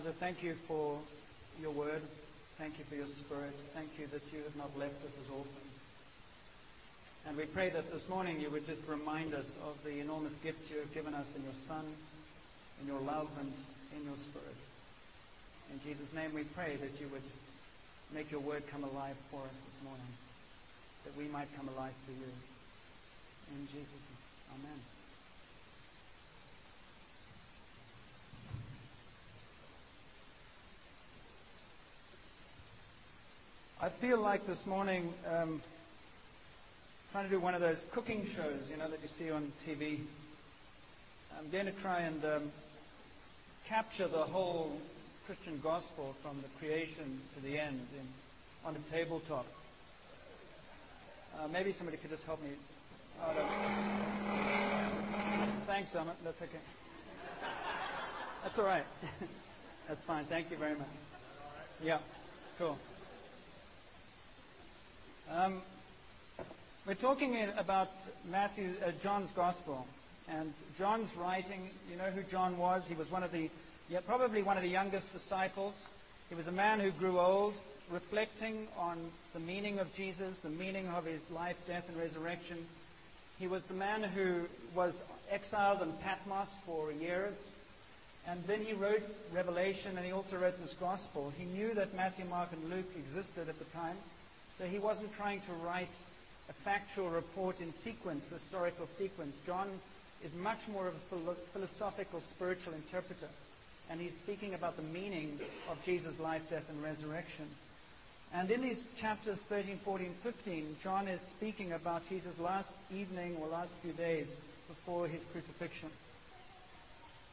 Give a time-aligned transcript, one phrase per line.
[0.00, 0.96] Father, thank you for
[1.60, 2.00] your word.
[2.56, 3.52] Thank you for your spirit.
[3.76, 5.76] Thank you that you have not left us as orphans.
[7.28, 10.72] And we pray that this morning you would just remind us of the enormous gift
[10.72, 11.84] you have given us in your Son,
[12.80, 13.52] in your love, and
[13.92, 14.56] in your Spirit.
[15.68, 17.28] In Jesus' name we pray that you would
[18.14, 20.12] make your word come alive for us this morning,
[21.04, 22.32] that we might come alive for you.
[23.52, 24.99] In Jesus' name, amen.
[33.82, 35.62] I feel like this morning um,
[37.12, 40.00] trying to do one of those cooking shows, you know, that you see on TV.
[41.38, 42.42] I'm going to try and um,
[43.68, 44.78] capture the whole
[45.24, 49.46] Christian gospel from the creation to the end in, on a tabletop.
[51.38, 52.50] Uh, maybe somebody could just help me.
[53.22, 53.32] Uh,
[55.66, 56.22] thanks, Emmett.
[56.22, 56.52] That's okay.
[58.42, 58.84] That's all right.
[59.88, 60.26] That's fine.
[60.26, 60.86] Thank you very much.
[61.82, 61.96] Yeah,
[62.58, 62.76] cool.
[65.32, 65.62] Um,
[66.88, 67.88] we're talking about
[68.32, 69.86] Matthew, uh, John's Gospel,
[70.28, 71.70] and John's writing.
[71.88, 72.88] You know who John was?
[72.88, 73.48] He was one of the,
[73.88, 75.74] yeah, probably one of the youngest disciples.
[76.30, 77.54] He was a man who grew old,
[77.92, 78.98] reflecting on
[79.32, 82.58] the meaning of Jesus, the meaning of his life, death, and resurrection.
[83.38, 87.34] He was the man who was exiled in Patmos for years,
[88.26, 91.32] and then he wrote Revelation, and he also wrote this Gospel.
[91.38, 93.94] He knew that Matthew, Mark, and Luke existed at the time,
[94.60, 95.88] so he wasn't trying to write
[96.50, 99.34] a factual report in sequence, historical sequence.
[99.46, 99.66] John
[100.22, 103.28] is much more of a philosophical, spiritual interpreter.
[103.90, 107.46] And he's speaking about the meaning of Jesus' life, death, and resurrection.
[108.34, 113.48] And in these chapters 13, 14, 15, John is speaking about Jesus' last evening or
[113.48, 114.26] last few days
[114.68, 115.88] before his crucifixion.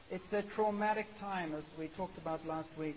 [0.10, 2.96] It's a traumatic time, as we talked about last week.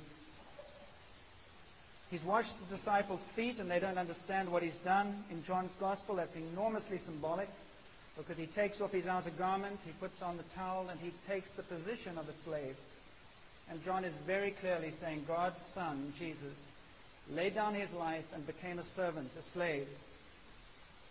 [2.10, 5.14] He's washed the disciples' feet and they don't understand what he's done.
[5.30, 7.48] In John's Gospel, that's enormously symbolic
[8.16, 11.50] because he takes off his outer garment, he puts on the towel, and he takes
[11.52, 12.76] the position of a slave.
[13.70, 16.54] And John is very clearly saying God's Son, Jesus,
[17.32, 19.86] laid down his life and became a servant, a slave,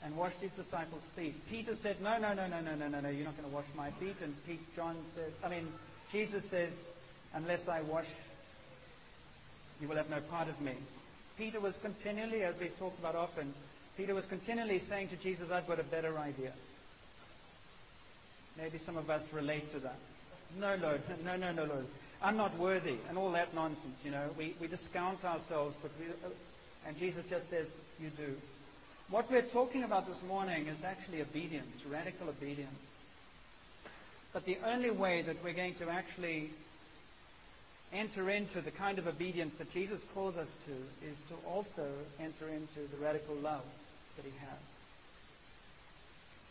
[0.04, 1.34] and washed his disciples' feet.
[1.50, 3.66] Peter said, No, no, no, no, no, no, no, no, you're not going to wash
[3.76, 4.16] my feet.
[4.22, 5.68] And Pete, John says, I mean,
[6.12, 6.72] Jesus says,
[7.34, 8.08] Unless I wash
[9.82, 10.74] you will have no part of me.
[11.38, 13.54] Peter was continually, as we've talked about often,
[13.96, 16.52] Peter was continually saying to Jesus, I've got a better idea.
[18.58, 19.96] Maybe some of us relate to that.
[20.60, 21.86] No, Lord, no, no, no, Lord.
[22.22, 24.30] I'm not worthy, and all that nonsense, you know.
[24.38, 26.30] We, we discount ourselves, but we, uh,
[26.86, 28.36] and Jesus just says, You do.
[29.10, 32.80] What we're talking about this morning is actually obedience, radical obedience.
[34.34, 36.52] But the only way that we're going to actually
[37.94, 41.88] enter into the kind of obedience that Jesus calls us to is to also
[42.20, 43.64] enter into the radical love
[44.16, 44.60] that he has.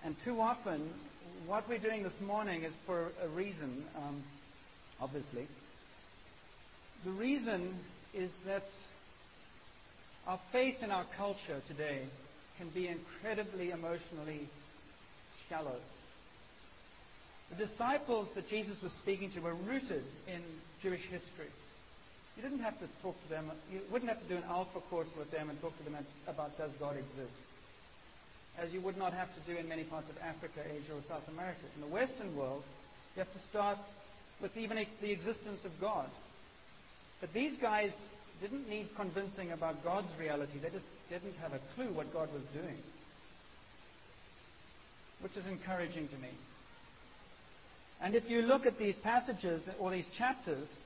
[0.04, 0.88] And too often,
[1.46, 4.22] what we're doing this morning is for a reason, um,
[5.00, 5.46] obviously.
[7.04, 7.74] The reason
[8.14, 8.64] is that
[10.26, 12.00] our faith in our culture today
[12.58, 14.48] can be incredibly emotionally
[15.48, 15.76] shallow.
[17.50, 20.42] The disciples that Jesus was speaking to were rooted in
[20.82, 21.50] Jewish history.
[22.36, 25.08] You didn't have to talk to them, you wouldn't have to do an alpha course
[25.18, 25.96] with them and talk to them
[26.28, 27.34] about does God exist.
[28.58, 31.26] As you would not have to do in many parts of Africa, Asia, or South
[31.28, 31.60] America.
[31.74, 32.62] In the Western world,
[33.16, 33.78] you have to start
[34.40, 36.08] with even the existence of God.
[37.20, 37.96] But these guys
[38.40, 40.58] didn't need convincing about God's reality.
[40.58, 42.78] They just didn't have a clue what God was doing.
[45.20, 46.28] Which is encouraging to me.
[48.02, 50.78] And if you look at these passages or these chapters,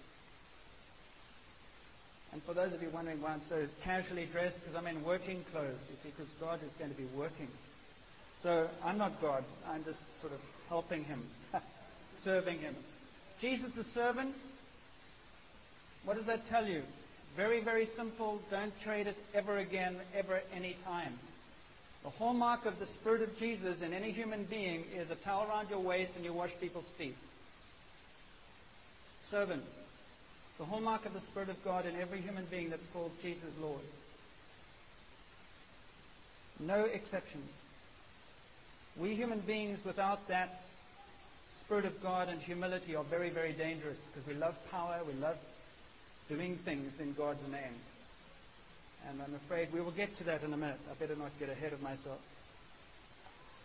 [2.33, 5.45] and for those of you wondering why I'm so casually dressed, because I'm in working
[5.53, 7.49] clothes, you see, because God is going to be working.
[8.41, 9.45] So I'm not God.
[9.69, 11.23] I'm just sort of helping him,
[12.15, 12.75] serving him.
[13.41, 14.35] Jesus the servant,
[16.05, 16.83] what does that tell you?
[17.37, 18.41] Very, very simple.
[18.51, 21.13] Don't trade it ever again, ever, any time.
[22.03, 25.71] The hallmark of the Spirit of Jesus in any human being is a towel around
[25.71, 27.17] your waist and you wash people's feet.
[29.23, 29.63] Servant.
[30.59, 33.81] The hallmark of the Spirit of God in every human being that's called Jesus Lord.
[36.59, 37.51] No exceptions.
[38.97, 40.61] We human beings without that
[41.65, 45.39] Spirit of God and humility are very, very dangerous because we love power, we love
[46.29, 47.75] doing things in God's name.
[49.09, 50.79] And I'm afraid we will get to that in a minute.
[50.91, 52.21] I better not get ahead of myself.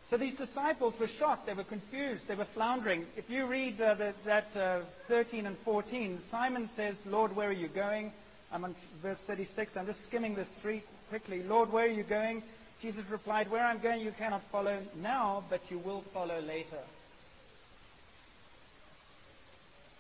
[0.09, 1.47] So these disciples were shocked.
[1.47, 2.27] They were confused.
[2.27, 3.05] They were floundering.
[3.17, 7.53] If you read uh, the, that uh, 13 and 14, Simon says, Lord, where are
[7.53, 8.13] you going?
[8.53, 9.75] I'm on verse 36.
[9.75, 10.79] I'm just skimming this through
[11.09, 11.43] quickly.
[11.43, 12.41] Lord, where are you going?
[12.81, 16.79] Jesus replied, Where I'm going you cannot follow now, but you will follow later.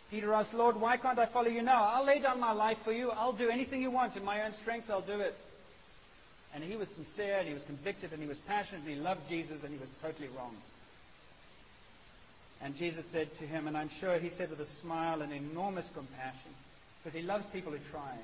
[0.09, 1.83] Peter asked, Lord, why can't I follow you now?
[1.83, 3.11] I'll lay down my life for you.
[3.11, 4.15] I'll do anything you want.
[4.15, 5.35] In my own strength, I'll do it.
[6.55, 9.27] And he was sincere, and he was convicted, and he was passionate, and he loved
[9.27, 10.55] Jesus, and he was totally wrong.
[12.61, 15.89] And Jesus said to him, and I'm sure he said with a smile and enormous
[15.93, 16.51] compassion,
[17.03, 18.15] because he loves people who try.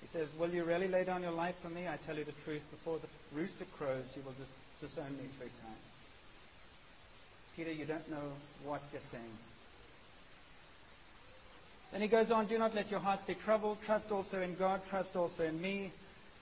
[0.00, 1.88] He says, Will you really lay down your life for me?
[1.88, 5.48] I tell you the truth, before the rooster crows, you will dis- disown me three
[5.62, 5.86] times.
[7.56, 8.32] Peter, you don't know
[8.64, 9.38] what you're saying.
[11.92, 13.78] Then he goes on, Do not let your hearts be troubled.
[13.84, 14.80] Trust also in God.
[14.88, 15.90] Trust also in me.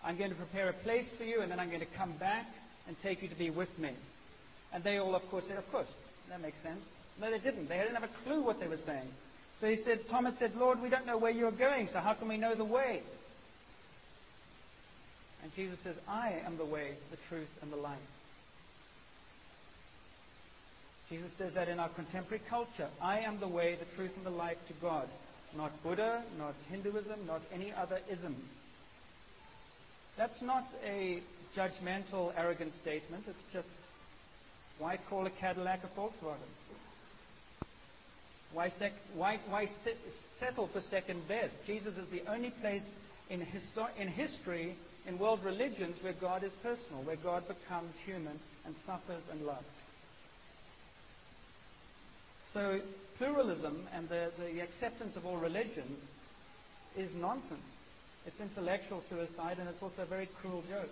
[0.05, 2.47] I'm going to prepare a place for you, and then I'm going to come back
[2.87, 3.91] and take you to be with me.
[4.73, 5.89] And they all, of course, said, Of course,
[6.29, 6.85] that makes sense.
[7.21, 7.69] No, they didn't.
[7.69, 9.09] They didn't have a clue what they were saying.
[9.59, 12.29] So he said, Thomas said, Lord, we don't know where you're going, so how can
[12.29, 13.01] we know the way?
[15.43, 17.99] And Jesus says, I am the way, the truth, and the life.
[21.11, 22.89] Jesus says that in our contemporary culture.
[23.01, 25.07] I am the way, the truth, and the life to God.
[25.57, 28.45] Not Buddha, not Hinduism, not any other isms.
[30.17, 31.21] That's not a
[31.57, 33.25] judgmental, arrogant statement.
[33.29, 33.69] It's just
[34.79, 36.51] why call a Cadillac a Volkswagen?
[38.53, 39.69] Why, sec- why, why
[40.39, 41.67] settle for second best?
[41.67, 42.89] Jesus is the only place
[43.31, 44.75] in, histo- in history,
[45.07, 49.65] in world religions, where God is personal, where God becomes human and suffers and loves.
[52.55, 52.81] So
[53.19, 55.99] pluralism and the, the acceptance of all religions
[56.97, 57.61] is nonsense.
[58.29, 60.91] It's intellectual suicide, and it's also a very cruel joke.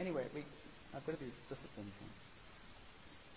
[0.00, 0.42] Anyway, we,
[0.96, 2.08] I've got to be disciplined here.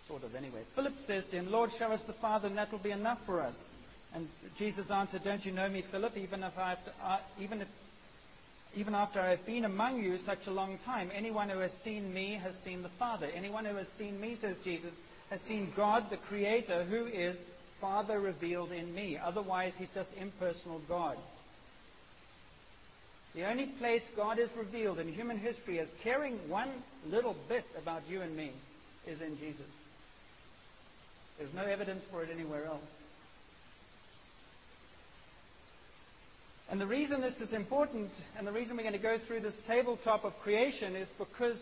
[0.08, 0.62] Sort of, anyway.
[0.74, 3.42] Philip says to him, Lord, show us the Father, and that will be enough for
[3.42, 3.56] us.
[4.16, 6.18] And Jesus answered, Don't you know me, Philip?
[6.18, 7.68] Even if I have to, uh, even if
[8.76, 12.12] even after I have been among you such a long time, anyone who has seen
[12.12, 13.28] me has seen the Father.
[13.36, 14.94] Anyone who has seen me, says Jesus,
[15.30, 17.38] has seen God, the Creator, who is
[17.80, 19.18] Father revealed in me.
[19.18, 21.18] Otherwise, he's just impersonal God.
[23.36, 26.70] The only place God is revealed in human history as caring one
[27.10, 28.52] little bit about you and me
[29.08, 29.66] is in Jesus.
[31.38, 32.82] There's no evidence for it anywhere else.
[36.70, 39.60] And the reason this is important, and the reason we're going to go through this
[39.68, 41.62] tabletop of creation, is because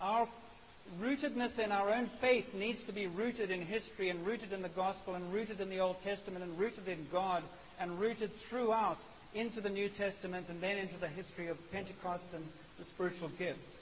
[0.00, 0.26] our
[0.98, 4.68] rootedness in our own faith needs to be rooted in history and rooted in the
[4.68, 7.42] gospel and rooted in the Old Testament and rooted in God
[7.78, 8.98] and rooted throughout
[9.34, 12.44] into the New Testament and then into the history of Pentecost and
[12.78, 13.78] the spiritual gifts.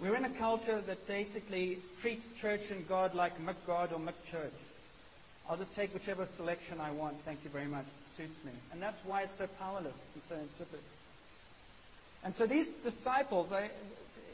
[0.00, 4.50] We're in a culture that basically treats church and God like McGod or McChurch.
[5.48, 7.16] I'll just take whichever selection I want.
[7.24, 7.84] Thank you very much.
[7.84, 8.52] It suits me.
[8.72, 10.80] And that's why it's so powerless and so insipid.
[12.24, 13.70] And so these disciples, I,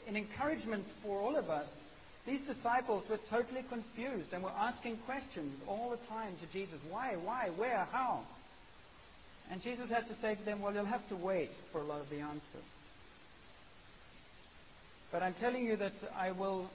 [0.07, 1.71] an encouragement for all of us,
[2.25, 6.79] these disciples were totally confused and were asking questions all the time to Jesus.
[6.89, 7.15] Why?
[7.23, 7.49] Why?
[7.55, 7.87] Where?
[7.91, 8.21] How?
[9.51, 11.99] And Jesus had to say to them, Well, you'll have to wait for a lot
[11.99, 12.63] of the answers.
[15.11, 16.69] But I'm telling you that I will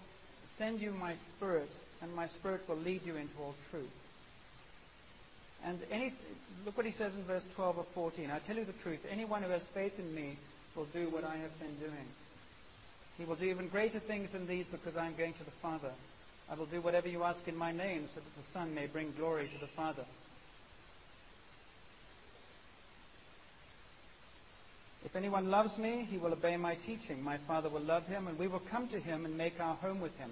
[0.56, 1.71] send you my Spirit,
[2.02, 3.88] and my Spirit will lead you into all truth.
[5.64, 6.12] And any,
[6.64, 8.30] look what he says in verse 12 or 14.
[8.30, 10.37] I tell you the truth, anyone who has faith in me
[10.75, 12.06] will do what I have been doing.
[13.18, 15.90] He will do even greater things than these because I am going to the Father.
[16.50, 19.12] I will do whatever you ask in my name so that the Son may bring
[19.16, 20.04] glory to the Father.
[25.04, 27.23] If anyone loves me, he will obey my teaching.
[27.23, 30.00] My Father will love him, and we will come to him and make our home
[30.00, 30.30] with him.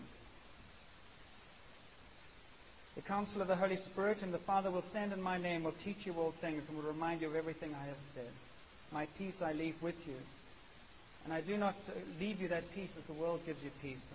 [2.97, 5.73] The counsel of the Holy Spirit and the Father will send in my name will
[5.73, 8.31] teach you all things and will remind you of everything I have said.
[8.93, 10.15] My peace I leave with you.
[11.25, 11.75] And I do not
[12.21, 14.07] leave you that peace as the world gives you peace.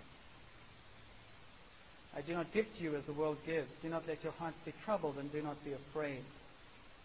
[2.16, 3.70] I do not give to you as the world gives.
[3.82, 6.22] Do not let your hearts be troubled and do not be afraid.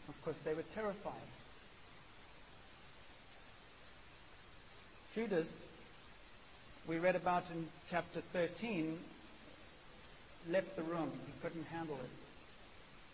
[0.09, 1.13] Of course, they were terrified.
[5.13, 5.65] Judas,
[6.87, 8.97] we read about in chapter 13,
[10.49, 11.11] left the room.
[11.25, 12.09] He couldn't handle it.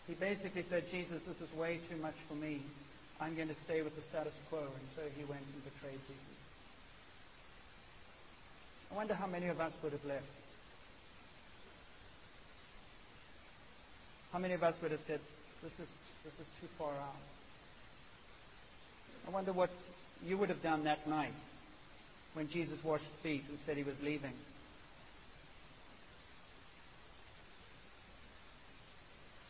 [0.08, 2.60] He basically said, Jesus, this is way too much for me.
[3.20, 4.58] I'm going to stay with the status quo.
[4.58, 6.41] And so he went and betrayed Jesus.
[8.92, 10.22] I wonder how many of us would have left.
[14.32, 15.20] How many of us would have said,
[15.62, 15.88] this is,
[16.24, 17.16] this is too far out?
[19.26, 19.70] I wonder what
[20.26, 21.32] you would have done that night
[22.34, 24.32] when Jesus washed feet and said he was leaving.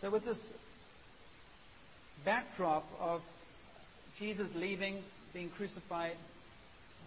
[0.01, 0.53] So, with this
[2.25, 3.23] backdrop of
[4.19, 6.17] Jesus leaving, being crucified,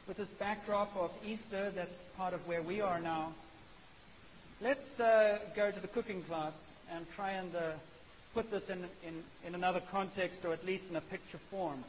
[0.07, 3.31] with this backdrop of Easter, that's part of where we are now,
[4.61, 6.53] let's uh, go to the cooking class
[6.91, 7.71] and try and uh,
[8.33, 11.83] put this in, in, in another context or at least in a picture form.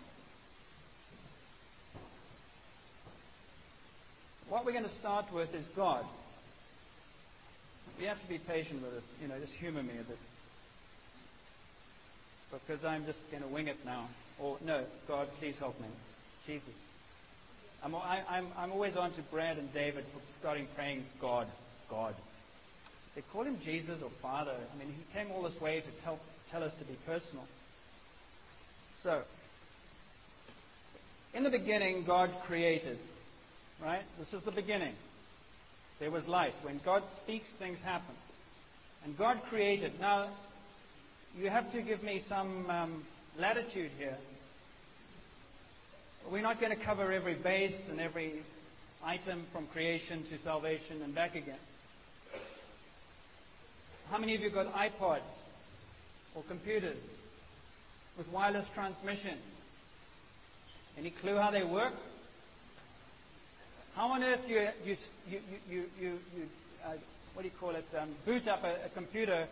[4.49, 6.05] What we're going to start with is God.
[8.01, 9.03] You have to be patient with us.
[9.21, 10.19] You know, just humor me a bit.
[12.53, 14.05] Because I'm just going to wing it now.
[14.39, 15.89] Or, no, God, please help me.
[16.47, 16.86] Jesus.
[17.87, 17.95] I'm,
[18.29, 21.47] I'm, I'm always on to Brad and David for starting praying God,
[21.89, 22.15] God.
[23.15, 24.51] They call him Jesus or Father.
[24.51, 26.19] I mean, he came all this way to tell,
[26.51, 27.45] tell us to be personal.
[29.03, 29.23] So,
[31.33, 32.99] in the beginning, God created.
[33.81, 34.03] Right?
[34.19, 34.95] This is the beginning.
[36.01, 36.55] There was light.
[36.63, 38.15] When God speaks, things happen.
[39.05, 39.93] And God created.
[40.01, 40.27] Now,
[41.39, 43.05] you have to give me some um,
[43.39, 44.17] latitude here.
[46.31, 48.33] We're not going to cover every base and every
[49.05, 51.59] item from creation to salvation and back again.
[54.11, 55.21] How many of you got iPods
[56.35, 56.97] or computers
[58.19, 59.37] with wireless transmission?
[60.99, 61.95] Any clue how they work?
[63.95, 64.97] How on earth you you
[65.31, 65.41] you
[65.71, 66.43] you you, you
[66.85, 66.93] uh,
[67.35, 67.87] what do you call it?
[68.01, 69.47] Um, boot up a, a computer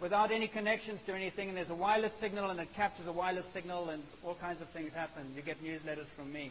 [0.00, 3.46] without any connections to anything, and there's a wireless signal, and it captures a wireless
[3.46, 5.22] signal, and all kinds of things happen.
[5.36, 6.50] You get newsletters from me.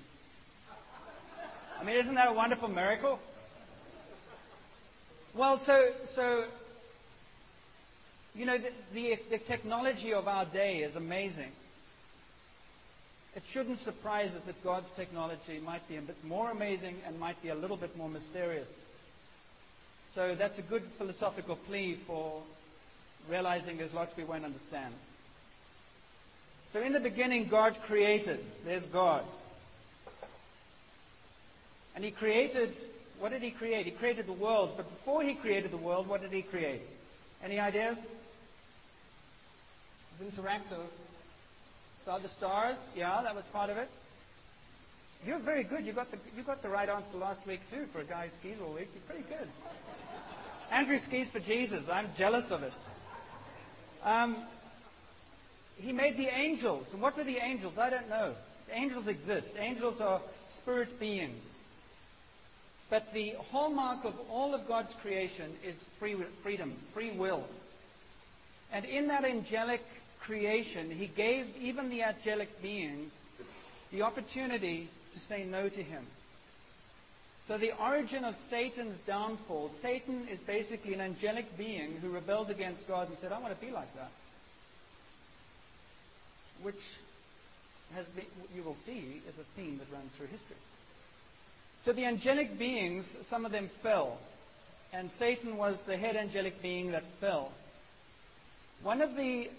[1.80, 3.20] I mean, isn't that a wonderful miracle?
[5.34, 6.44] Well, so so
[8.36, 11.52] you know the, the, the technology of our day is amazing.
[13.36, 17.42] It shouldn't surprise us that God's technology might be a bit more amazing and might
[17.42, 18.68] be a little bit more mysterious.
[20.16, 22.42] So that's a good philosophical plea for
[23.28, 24.94] realizing there's lots we won't understand.
[26.74, 28.40] So in the beginning, God created.
[28.64, 29.24] There's God.
[31.96, 32.74] And He created,
[33.20, 33.86] what did He create?
[33.86, 34.74] He created the world.
[34.78, 36.82] But before He created the world, what did He create?
[37.44, 37.98] Any ideas?
[40.22, 40.86] It's interactive.
[42.06, 42.78] Saw the stars?
[42.96, 43.90] Yeah, that was part of it.
[45.26, 45.86] You're very good.
[45.86, 48.30] You got the you got the right answer last week too for a guy who
[48.40, 48.88] skis all week.
[48.94, 49.48] You're pretty good.
[50.72, 51.90] Andrew skis for Jesus.
[51.90, 52.74] I'm jealous of it.
[54.04, 54.38] Um,
[55.82, 56.86] he made the angels.
[56.92, 57.78] And what were the angels?
[57.78, 58.34] I don't know.
[58.72, 59.50] Angels exist.
[59.58, 61.44] Angels are spirit beings.
[62.90, 67.44] But the hallmark of all of God's creation is free, freedom, free will.
[68.72, 69.86] And in that angelic
[70.20, 73.12] creation, He gave even the angelic beings
[73.92, 76.06] the opportunity to say no to Him.
[77.50, 82.88] So the origin of Satan's downfall, Satan is basically an angelic being who rebelled against
[82.88, 84.12] God and said, I want to be like that.
[86.62, 86.80] Which
[87.96, 88.26] has been,
[88.56, 90.58] you will see is a theme that runs through history.
[91.86, 94.20] So the angelic beings, some of them fell.
[94.94, 97.52] And Satan was the head angelic being that fell.
[98.84, 99.50] One of the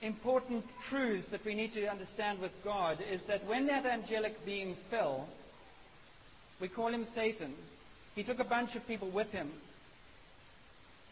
[0.00, 4.76] important truths that we need to understand with God is that when that angelic being
[4.92, 5.26] fell,
[6.62, 7.52] we call him Satan.
[8.14, 9.50] He took a bunch of people with him.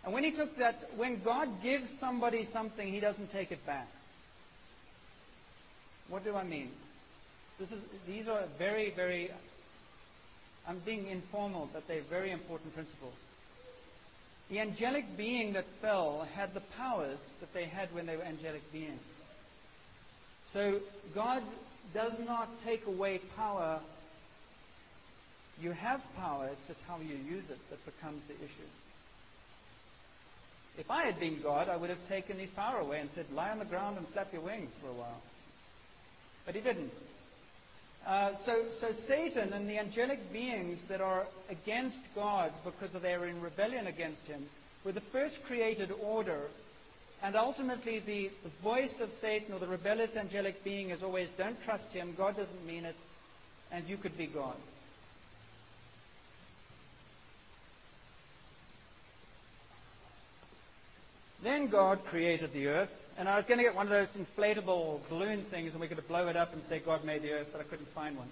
[0.05, 3.89] And when he took that, when God gives somebody something, he doesn't take it back.
[6.09, 6.71] What do I mean?
[7.59, 9.31] This is, these are very, very,
[10.69, 13.15] I'm being informal, but they're very important principles.
[14.51, 18.73] The angelic being that fell had the powers that they had when they were angelic
[18.73, 19.01] beings.
[20.53, 20.79] So
[21.13, 21.43] God
[21.93, 23.81] does not take away power
[25.61, 28.71] you have power, it's just how you use it that becomes the issue.
[30.79, 33.51] If I had been God, I would have taken his power away and said, lie
[33.51, 35.21] on the ground and flap your wings for a while.
[36.47, 36.93] But he didn't.
[38.07, 43.27] Uh, so, so Satan and the angelic beings that are against God because they are
[43.27, 44.47] in rebellion against him
[44.85, 46.41] were the first created order.
[47.23, 51.63] And ultimately, the, the voice of Satan or the rebellious angelic being is always, don't
[51.65, 52.97] trust him, God doesn't mean it,
[53.71, 54.57] and you could be God.
[61.43, 65.01] Then God created the earth, and I was going to get one of those inflatable
[65.09, 67.61] balloon things, and we could blow it up and say God made the earth, but
[67.61, 68.29] I couldn't find one.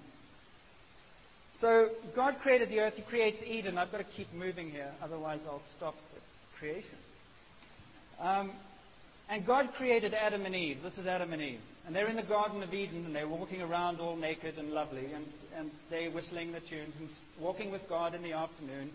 [1.55, 2.97] So God created the earth.
[2.97, 3.79] He creates Eden.
[3.79, 6.21] I've got to keep moving here, otherwise I'll stop the
[6.59, 6.99] creation.
[8.21, 8.51] Um,
[9.31, 10.83] And God created Adam and Eve.
[10.83, 11.61] This is Adam and Eve.
[11.87, 15.05] And they're in the Garden of Eden and they're walking around all naked and lovely
[15.15, 15.25] and,
[15.57, 18.91] and they're whistling the tunes and walking with God in the afternoon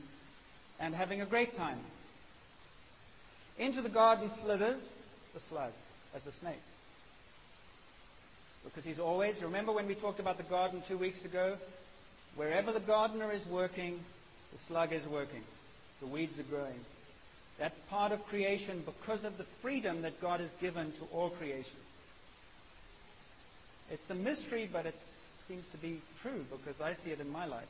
[0.80, 1.78] and having a great time.
[3.58, 4.90] Into the garden slithers
[5.34, 5.72] the slug
[6.16, 6.62] as a snake.
[8.64, 11.58] Because he's always, remember when we talked about the garden two weeks ago?
[12.36, 14.00] Wherever the gardener is working,
[14.52, 15.44] the slug is working.
[16.00, 16.80] The weeds are growing.
[17.60, 21.78] That's part of creation because of the freedom that God has given to all creation.
[23.92, 24.96] It's a mystery, but it
[25.48, 27.68] seems to be true because I see it in my life.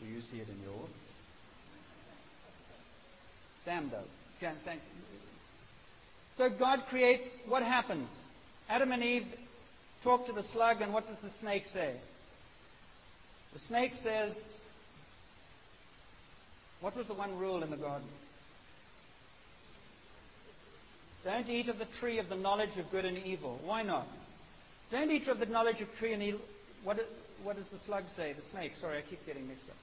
[0.00, 0.90] Do you see it in yours?
[3.64, 4.21] Sam does.
[4.64, 4.80] Thank
[6.36, 8.08] So God creates, what happens?
[8.68, 9.26] Adam and Eve
[10.02, 11.94] talk to the slug, and what does the snake say?
[13.52, 14.60] The snake says,
[16.80, 18.08] what was the one rule in the garden?
[21.24, 23.60] Don't eat of the tree of the knowledge of good and evil.
[23.64, 24.08] Why not?
[24.90, 26.40] Don't eat of the knowledge of tree and evil.
[26.82, 26.98] What,
[27.44, 28.32] what does the slug say?
[28.32, 28.74] The snake.
[28.74, 29.76] Sorry, I keep getting mixed up.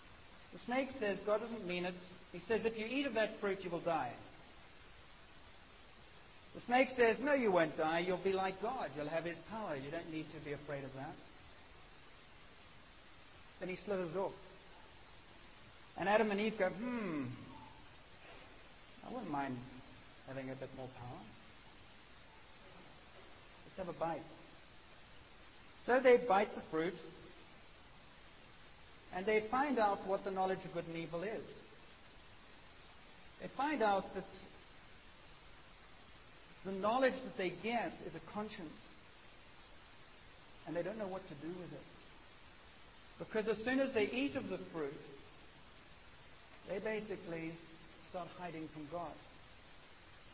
[0.52, 1.94] The snake says God doesn't mean it.
[2.34, 4.12] He says if you eat of that fruit, you will die.
[6.56, 8.00] The snake says, No, you won't die.
[8.00, 8.90] You'll be like God.
[8.98, 9.76] You'll have his power.
[9.76, 11.14] You don't need to be afraid of that.
[13.60, 14.34] Then he slithers off.
[15.98, 17.26] And Adam and Eve go, Hmm,
[19.08, 19.58] I wouldn't mind
[20.28, 21.20] having a bit more power.
[23.66, 24.22] Let's have a bite.
[25.86, 26.96] So they bite the fruit
[29.16, 31.42] and they find out what the knowledge of good and evil is.
[33.42, 34.24] They find out that
[36.66, 38.88] the knowledge that they get is a conscience.
[40.68, 41.82] And they don't know what to do with it.
[43.18, 45.00] Because as soon as they eat of the fruit,
[46.70, 47.52] they basically
[48.10, 49.12] start hiding from God.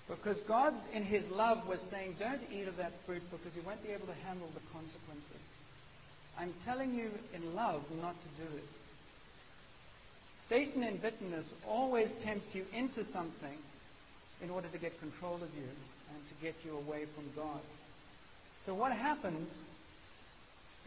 [0.07, 3.81] Because God, in His love, was saying, Don't eat of that fruit because you won't
[3.81, 5.41] be able to handle the consequences.
[6.37, 8.67] I'm telling you in love not to do it.
[10.47, 13.57] Satan in bitterness always tempts you into something
[14.43, 15.69] in order to get control of you
[16.45, 17.59] get you away from God.
[18.67, 19.49] So what happens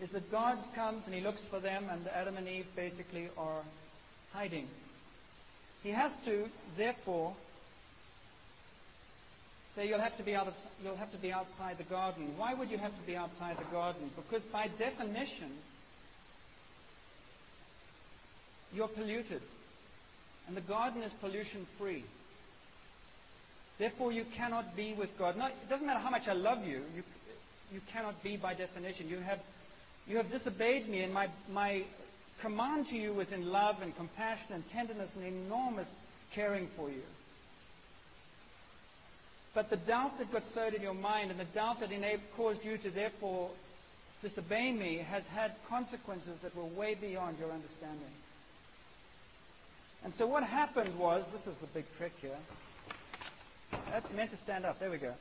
[0.01, 3.63] is that God comes and He looks for them, and Adam and Eve basically are
[4.33, 4.69] hiding.
[5.83, 7.35] He has to, therefore,
[9.75, 12.33] say you'll have to be out of, you'll have to be outside the garden.
[12.37, 14.11] Why would you have to be outside the garden?
[14.15, 15.51] Because by definition,
[18.73, 19.43] you're polluted.
[20.47, 22.05] And the garden is pollution free.
[23.79, 25.37] Therefore, you cannot be with God.
[25.37, 27.03] Not, it doesn't matter how much I love you, you,
[27.73, 29.09] you cannot be by definition.
[29.09, 29.41] You have,
[30.09, 31.83] you have disobeyed me, and my, my
[32.41, 36.01] command to you was in love and compassion and tenderness and enormous
[36.33, 37.03] caring for you.
[39.55, 42.65] But the doubt that got sowed in your mind and the doubt that enabled, caused
[42.65, 43.51] you to therefore
[44.23, 48.13] disobey me has had consequences that were way beyond your understanding.
[50.05, 52.37] And so what happened was, this is the big trick here.
[53.91, 54.79] That's meant to stand up.
[54.79, 55.15] There we go.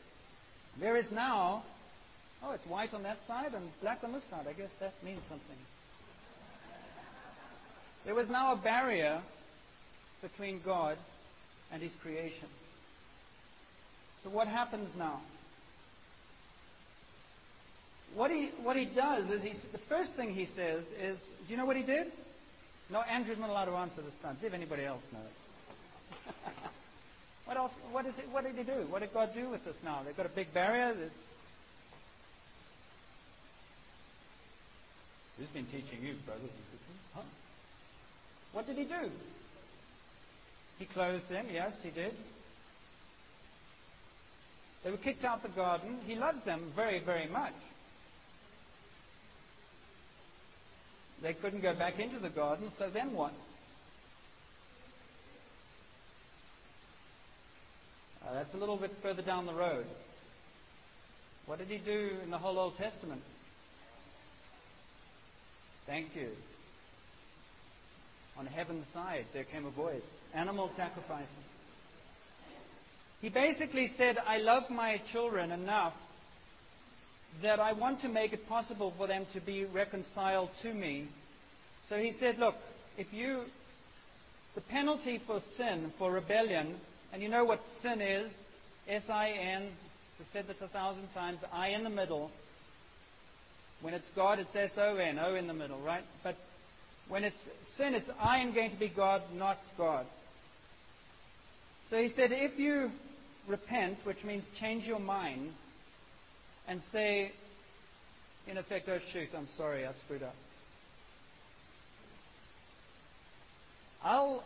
[0.80, 1.64] There is now,
[2.44, 4.46] oh, it's white on that side and black on this side.
[4.48, 5.58] I guess that means something.
[8.06, 9.20] There was now a barrier
[10.22, 10.98] between God
[11.72, 12.48] and His creation.
[14.24, 15.20] So what happens now?
[18.16, 21.58] What he, what he does is, he, the first thing he says is, do you
[21.58, 22.08] know what he did?
[22.90, 24.38] No, Andrew's not allowed to answer this time.
[24.42, 26.34] If anybody else knows.
[27.48, 27.72] what else?
[27.94, 28.28] What is it?
[28.32, 28.86] What did he do?
[28.90, 30.02] What did God do with this now?
[30.06, 30.94] They've got a big barrier.
[35.38, 36.98] Who's been teaching you, brothers and sisters?
[37.16, 37.22] Huh?
[38.52, 39.12] What did he do?
[40.78, 41.46] He clothed them.
[41.52, 42.14] Yes, he did.
[44.84, 45.98] They were kicked out the garden.
[46.06, 47.54] He loves them very, very much.
[51.22, 53.32] They couldn't go back into the garden, so then what?
[58.28, 59.86] Uh, that's a little bit further down the road.
[61.46, 63.22] What did he do in the whole Old Testament?
[65.86, 66.28] Thank you.
[68.38, 71.26] On heaven's side, there came a voice animal sacrificing.
[73.22, 75.96] He basically said, I love my children enough
[77.42, 81.06] that I want to make it possible for them to be reconciled to me.
[81.88, 82.58] So he said, Look,
[82.98, 83.46] if you,
[84.56, 86.76] the penalty for sin, for rebellion,
[87.14, 88.32] and you know what sin is
[88.88, 92.32] S I N, I've said this a thousand times, I in the middle.
[93.82, 96.04] When it's God, it's S O N, O in the middle, right?
[96.24, 96.36] But
[97.10, 97.38] when it's
[97.76, 100.06] sin, it's I am going to be God, not God.
[101.90, 102.92] So he said, if you
[103.48, 105.54] repent, which means change your mind,
[106.68, 107.32] and say,
[108.48, 110.36] in effect, oh shoot, I'm sorry, I've screwed up.
[114.04, 114.44] I'll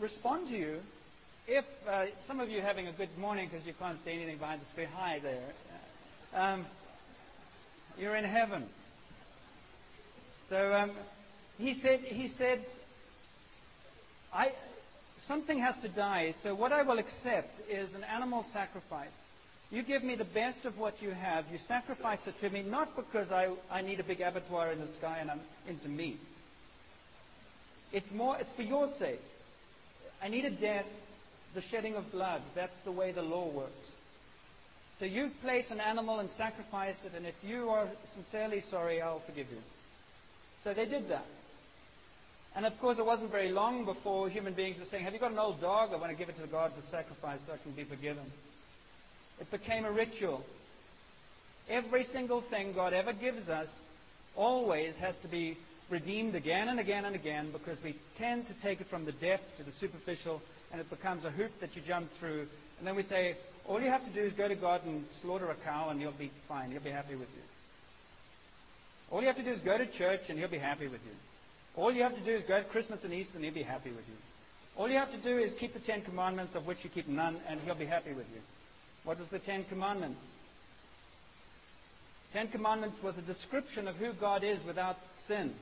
[0.00, 0.80] respond to you
[1.48, 4.60] if uh, some of you having a good morning because you can't see anything behind
[4.60, 4.88] the screen.
[4.94, 5.54] Hi there.
[6.34, 6.66] Um,
[7.98, 8.64] you're in heaven.
[10.50, 10.90] So um,
[11.58, 12.60] he said, he said,
[14.34, 14.52] I,
[15.20, 16.34] something has to die.
[16.42, 19.16] So what I will accept is an animal sacrifice.
[19.72, 21.46] You give me the best of what you have.
[21.50, 24.86] You sacrifice it to me, not because I, I need a big abattoir in the
[24.86, 26.20] sky and I'm into meat.
[27.90, 29.20] It's more, it's for your sake.
[30.22, 30.86] I need a death,
[31.54, 32.42] the shedding of blood.
[32.54, 33.90] That's the way the law works.
[34.98, 39.20] So you place an animal and sacrifice it, and if you are sincerely sorry, I'll
[39.20, 39.58] forgive you.
[40.64, 41.24] So they did that.
[42.56, 45.30] And of course, it wasn't very long before human beings were saying, Have you got
[45.30, 45.90] an old dog?
[45.92, 48.24] I want to give it to the God for sacrifice so I can be forgiven.
[49.40, 50.44] It became a ritual.
[51.70, 53.72] Every single thing God ever gives us
[54.34, 55.56] always has to be
[55.90, 59.58] redeemed again and again and again because we tend to take it from the depth
[59.58, 62.46] to the superficial and it becomes a hoop that you jump through.
[62.78, 65.50] And then we say, all you have to do is go to God and slaughter
[65.50, 66.70] a cow and you'll be fine.
[66.70, 67.42] He'll be happy with you.
[69.10, 71.12] All you have to do is go to church and he'll be happy with you.
[71.76, 73.90] All you have to do is go to Christmas and Easter and he'll be happy
[73.90, 74.14] with you.
[74.76, 77.36] All you have to do is keep the Ten Commandments, of which you keep none,
[77.48, 78.40] and he'll be happy with you.
[79.04, 80.20] What was the Ten Commandments?
[82.32, 85.52] Ten Commandments was a description of who God is without sin.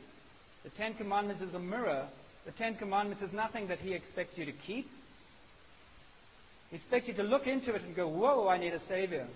[0.64, 2.05] The Ten Commandments is a mirror.
[2.45, 4.88] The Ten Commandments is nothing that He expects you to keep.
[6.72, 9.26] Expects you to look into it and go, Whoa, I need a Savior.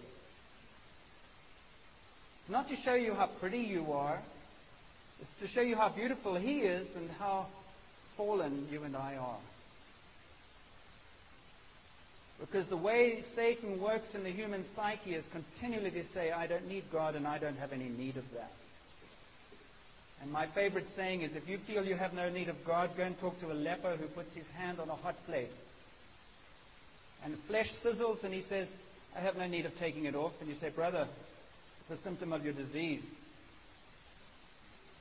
[2.41, 4.19] It's not to show you how pretty you are,
[5.21, 7.47] it's to show you how beautiful He is and how
[8.17, 9.39] fallen you and I are.
[12.41, 16.69] Because the way Satan works in the human psyche is continually to say, I don't
[16.69, 18.51] need God and I don't have any need of that.
[20.23, 23.05] And my favorite saying is if you feel you have no need of God, go
[23.05, 25.51] and talk to a leper who puts his hand on a hot plate.
[27.31, 28.67] And flesh sizzles and he says,
[29.17, 30.33] I have no need of taking it off.
[30.41, 31.07] And you say, Brother,
[31.81, 33.05] it's a symptom of your disease.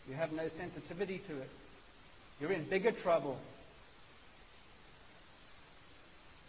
[0.08, 1.50] You have no sensitivity to it.
[2.40, 3.40] You're in bigger trouble.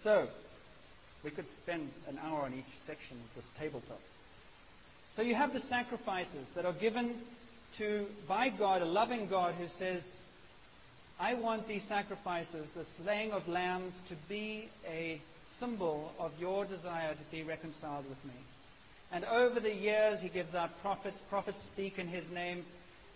[0.01, 0.29] So,
[1.25, 4.01] we could spend an hour on each section of this tabletop.
[5.17, 7.15] So you have the sacrifices that are given
[7.79, 10.21] to, by God, a loving God who says,
[11.19, 15.21] I want these sacrifices, the slaying of lambs, to be a
[15.59, 18.39] symbol of your desire to be reconciled with me.
[19.13, 21.19] And over the years, he gives out prophets.
[21.29, 22.65] Prophets speak in his name.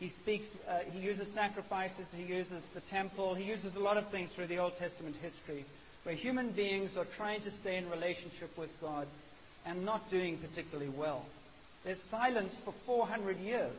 [0.00, 0.46] He speaks.
[0.68, 2.06] Uh, he uses sacrifices.
[2.16, 3.34] He uses the temple.
[3.34, 5.64] He uses a lot of things through the Old Testament history,
[6.02, 9.06] where human beings are trying to stay in relationship with God
[9.64, 11.24] and not doing particularly well.
[11.84, 13.70] There's silence for 400 years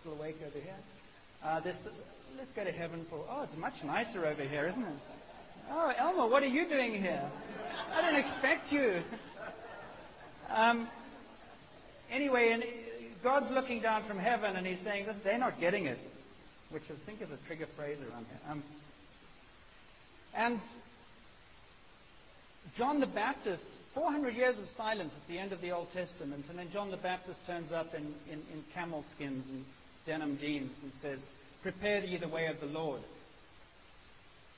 [0.00, 0.74] still awake over here.
[1.42, 1.60] Uh,
[2.36, 3.18] let's go to heaven for.
[3.30, 5.13] Oh, it's much nicer over here, isn't it?
[5.70, 7.22] Oh, Elmer, what are you doing here?
[7.94, 9.02] I didn't expect you.
[10.50, 10.86] Um,
[12.10, 12.64] anyway, and
[13.22, 15.98] God's looking down from heaven and He's saying, they're not getting it,
[16.70, 18.52] which I think is a trigger phrase around here.
[18.52, 18.62] Um,
[20.34, 20.60] and
[22.76, 26.58] John the Baptist, 400 years of silence at the end of the Old Testament, and
[26.58, 29.64] then John the Baptist turns up in, in, in camel skins and
[30.06, 31.30] denim jeans and says,
[31.62, 33.00] Prepare ye the way of the Lord.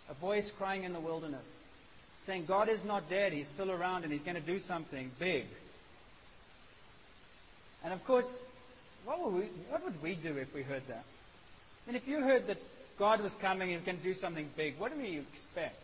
[0.08, 1.42] A voice crying in the wilderness,
[2.24, 5.46] saying, God is not dead, He's still around and He's going to do something big.
[7.84, 8.26] And of course,
[9.04, 11.04] what would, we, what would we do if we heard that?
[11.86, 12.58] I mean, if you heard that
[12.98, 15.82] God was coming, He was going to do something big, what do you expect?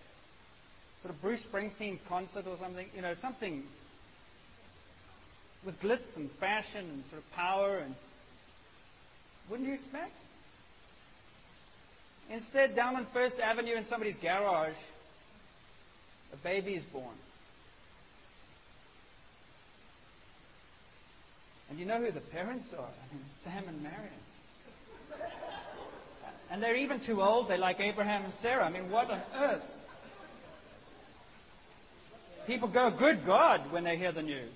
[1.02, 2.86] Sort of Bruce Springsteen concert or something?
[2.94, 3.64] You know, something
[5.64, 7.94] with glitz and fashion and sort of power and
[9.48, 10.12] wouldn't you expect?
[12.32, 14.72] Instead, down on First Avenue in somebody's garage,
[16.32, 17.14] a baby is born.
[21.68, 22.80] And you know who the parents are?
[22.80, 25.30] I mean, Sam and Marion.
[26.50, 27.48] And they're even too old.
[27.48, 28.64] They're like Abraham and Sarah.
[28.64, 29.62] I mean, what on earth?
[32.46, 34.52] People go, good God, when they hear the news.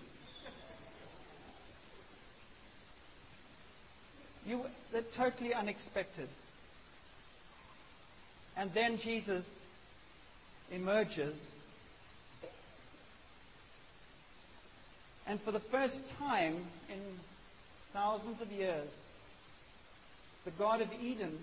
[4.47, 4.63] You,
[4.93, 6.29] they're totally unexpected.
[8.57, 9.47] And then Jesus
[10.73, 11.35] emerges.
[15.27, 16.57] And for the first time
[16.89, 16.99] in
[17.93, 18.89] thousands of years,
[20.45, 21.37] the God of Eden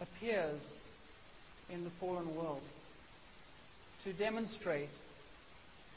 [0.00, 0.60] appears
[1.72, 2.62] in the fallen world
[4.04, 4.88] to demonstrate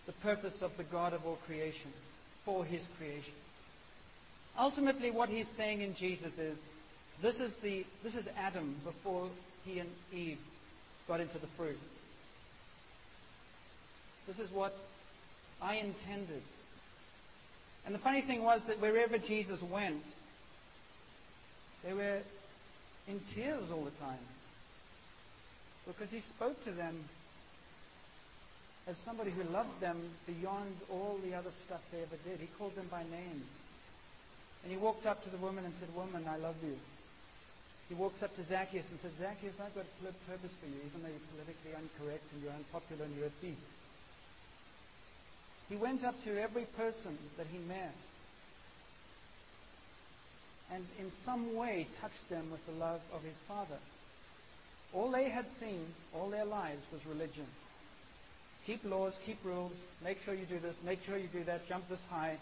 [0.05, 1.91] the purpose of the God of all creation,
[2.43, 3.33] for his creation.
[4.59, 6.57] Ultimately, what he's saying in Jesus is
[7.21, 9.29] this is, the, this is Adam before
[9.65, 10.39] he and Eve
[11.07, 11.79] got into the fruit.
[14.27, 14.75] This is what
[15.61, 16.41] I intended.
[17.85, 20.03] And the funny thing was that wherever Jesus went,
[21.83, 22.19] they were
[23.07, 24.25] in tears all the time.
[25.85, 26.95] Because he spoke to them
[28.87, 32.39] as somebody who loved them beyond all the other stuff they ever did.
[32.39, 33.43] He called them by name.
[34.63, 36.77] And he walked up to the woman and said, Woman, I love you.
[37.89, 41.03] He walks up to Zacchaeus and says, Zacchaeus, I've got a purpose for you, even
[41.03, 43.59] though you're politically incorrect and you're unpopular and you're a thief.
[45.69, 47.93] He went up to every person that he met
[50.73, 53.77] and in some way touched them with the love of his Father.
[54.93, 55.79] All they had seen
[56.15, 57.45] all their lives was religion.
[58.65, 61.87] Keep laws, keep rules, make sure you do this, make sure you do that, jump
[61.89, 62.37] this high.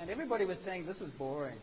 [0.00, 1.56] And everybody was saying, this is boring.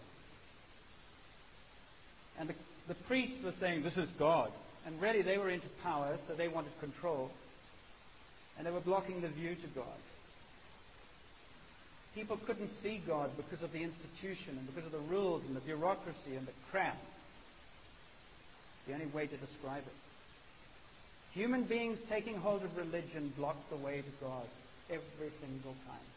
[2.39, 2.53] And the,
[2.89, 4.51] the priests were saying, this is God.
[4.87, 7.29] And really, they were into power, so they wanted control.
[8.57, 10.01] And they were blocking the view to God.
[12.15, 15.61] People couldn't see God because of the institution and because of the rules and the
[15.61, 16.97] bureaucracy and the crap.
[18.87, 21.39] The only way to describe it.
[21.39, 24.47] Human beings taking hold of religion blocked the way to God
[24.89, 26.09] every single time.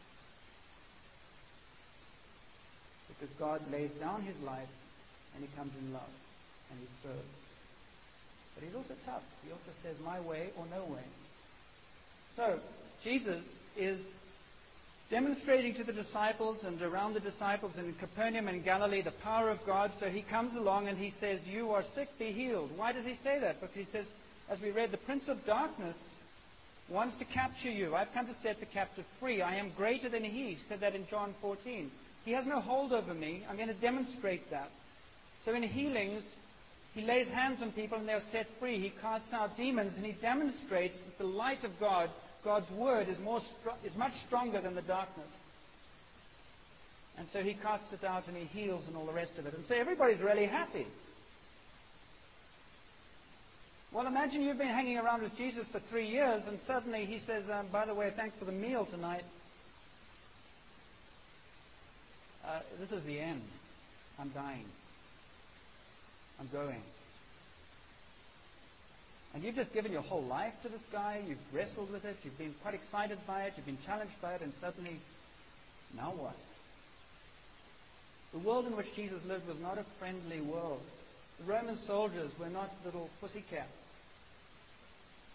[3.08, 4.72] Because God lays down his life
[5.34, 6.21] and he comes in love
[6.78, 7.32] and serves.
[8.54, 9.22] But he's also tough.
[9.44, 11.04] He also says, my way or no way.
[12.36, 12.58] So,
[13.04, 14.16] Jesus is
[15.10, 19.64] demonstrating to the disciples and around the disciples in Capernaum and Galilee the power of
[19.66, 19.92] God.
[20.00, 22.70] So he comes along and he says, You are sick, be healed.
[22.76, 23.60] Why does he say that?
[23.60, 24.06] Because he says,
[24.48, 25.96] as we read, the prince of darkness
[26.88, 27.94] wants to capture you.
[27.94, 29.42] I've come to set the captive free.
[29.42, 30.50] I am greater than he.
[30.50, 31.90] He said that in John 14.
[32.24, 33.42] He has no hold over me.
[33.50, 34.70] I'm going to demonstrate that.
[35.44, 36.24] So in healings,
[36.94, 38.78] he lays hands on people and they're set free.
[38.78, 42.10] He casts out demons and he demonstrates that the light of God
[42.44, 43.40] God's word is, more
[43.84, 45.28] is much stronger than the darkness.
[47.18, 49.54] And so he casts it out and he heals and all the rest of it.
[49.54, 50.86] And so everybody's really happy.
[53.92, 57.48] Well, imagine you've been hanging around with Jesus for three years and suddenly he says,
[57.50, 59.24] um, by the way, thanks for the meal tonight.
[62.44, 63.42] Uh, this is the end.
[64.18, 64.64] I'm dying.
[66.42, 66.82] I'm going.
[69.34, 72.36] And you've just given your whole life to this guy, you've wrestled with it, you've
[72.36, 74.96] been quite excited by it, you've been challenged by it, and suddenly,
[75.96, 76.34] now what?
[78.32, 80.82] The world in which Jesus lived was not a friendly world.
[81.38, 83.70] The Roman soldiers were not little pussycats.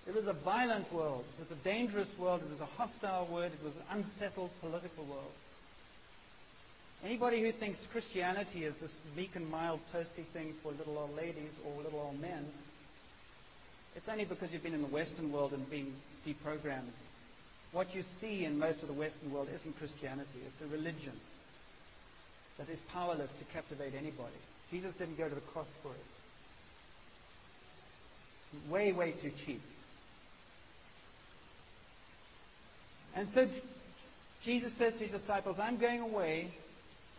[0.07, 1.23] It was a violent world.
[1.37, 2.41] It was a dangerous world.
[2.43, 3.51] It was a hostile world.
[3.53, 5.31] It was an unsettled political world.
[7.05, 11.51] Anybody who thinks Christianity is this meek and mild, toasty thing for little old ladies
[11.65, 12.45] or little old men
[13.97, 15.91] it's only because you've been in the Western world and been
[16.25, 16.93] deprogrammed.
[17.71, 21.13] What you see in most of the Western world isn't Christianity, it's a religion
[22.59, 24.37] that is powerless to captivate anybody.
[24.69, 26.05] Jesus didn't go to the cross for it.
[28.71, 29.61] Way, way too cheap.
[33.15, 33.49] And so
[34.43, 36.49] Jesus says to his disciples, I'm going away,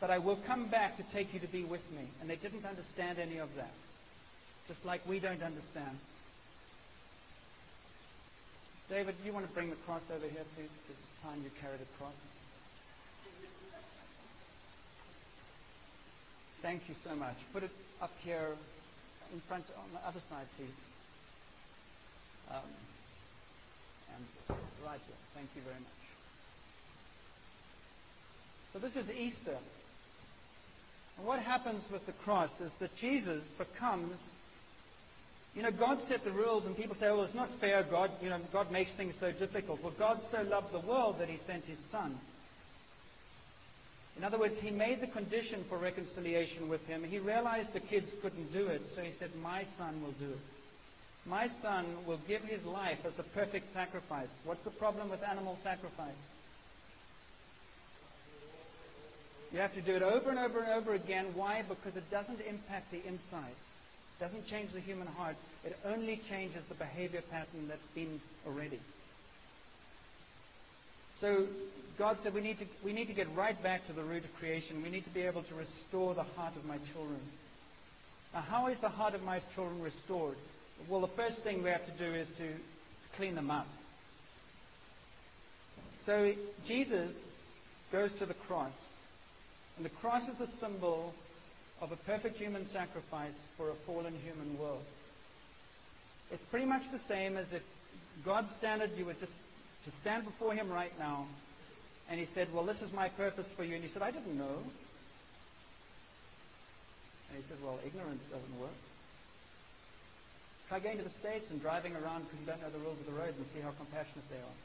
[0.01, 2.05] but I will come back to take you to be with me.
[2.21, 3.73] And they didn't understand any of that.
[4.69, 5.99] Just like we don't understand.
[8.89, 10.71] David, you want to bring the cross over here, please?
[10.87, 12.15] Because it's time you carried a cross.
[16.63, 17.37] Thank you so much.
[17.53, 18.57] Put it up here
[19.33, 20.79] in front on the other side, please.
[22.51, 22.63] Um,
[24.15, 25.17] and right here.
[25.35, 25.99] Thank you very much.
[28.73, 29.57] So this is Easter.
[31.19, 34.17] And what happens with the cross is that Jesus becomes
[35.59, 37.83] you know, God set the rules, and people say, "Well, it's not fair.
[37.83, 41.29] God, you know, God makes things so difficult." Well, God so loved the world that
[41.29, 42.17] He sent His Son.
[44.17, 47.03] In other words, He made the condition for reconciliation with Him.
[47.03, 50.39] He realized the kids couldn't do it, so He said, "My Son will do it.
[51.27, 55.59] My Son will give His life as a perfect sacrifice." What's the problem with animal
[55.65, 56.15] sacrifice?
[59.53, 61.27] You have to do it over and over and over again.
[61.35, 61.63] Why?
[61.67, 65.37] Because it doesn't impact the inside It doesn't change the human heart.
[65.65, 68.79] It only changes the behavior pattern that's been already.
[71.21, 71.47] So
[71.99, 74.39] God said we need, to, we need to get right back to the root of
[74.39, 74.83] creation.
[74.83, 77.21] We need to be able to restore the heart of my children.
[78.35, 80.37] Now, how is the heart of my children restored?
[80.89, 82.49] Well, the first thing we have to do is to
[83.17, 83.67] clean them up.
[86.05, 86.33] So
[86.67, 87.11] Jesus
[87.91, 88.71] goes to the cross.
[89.79, 91.15] And the cross is the symbol
[91.81, 94.83] of a perfect human sacrifice for a fallen human world.
[96.33, 97.63] It's pretty much the same as if
[98.25, 99.37] God's standard, you were just
[99.85, 101.27] to stand before Him right now,
[102.11, 103.75] and He said, Well, this is my purpose for you.
[103.75, 104.59] And you said, I didn't know.
[107.31, 108.75] And He said, Well, ignorance doesn't work.
[110.69, 113.07] Try going to the States and driving around because you don't know the rules of
[113.07, 114.59] the road and see how compassionate they are.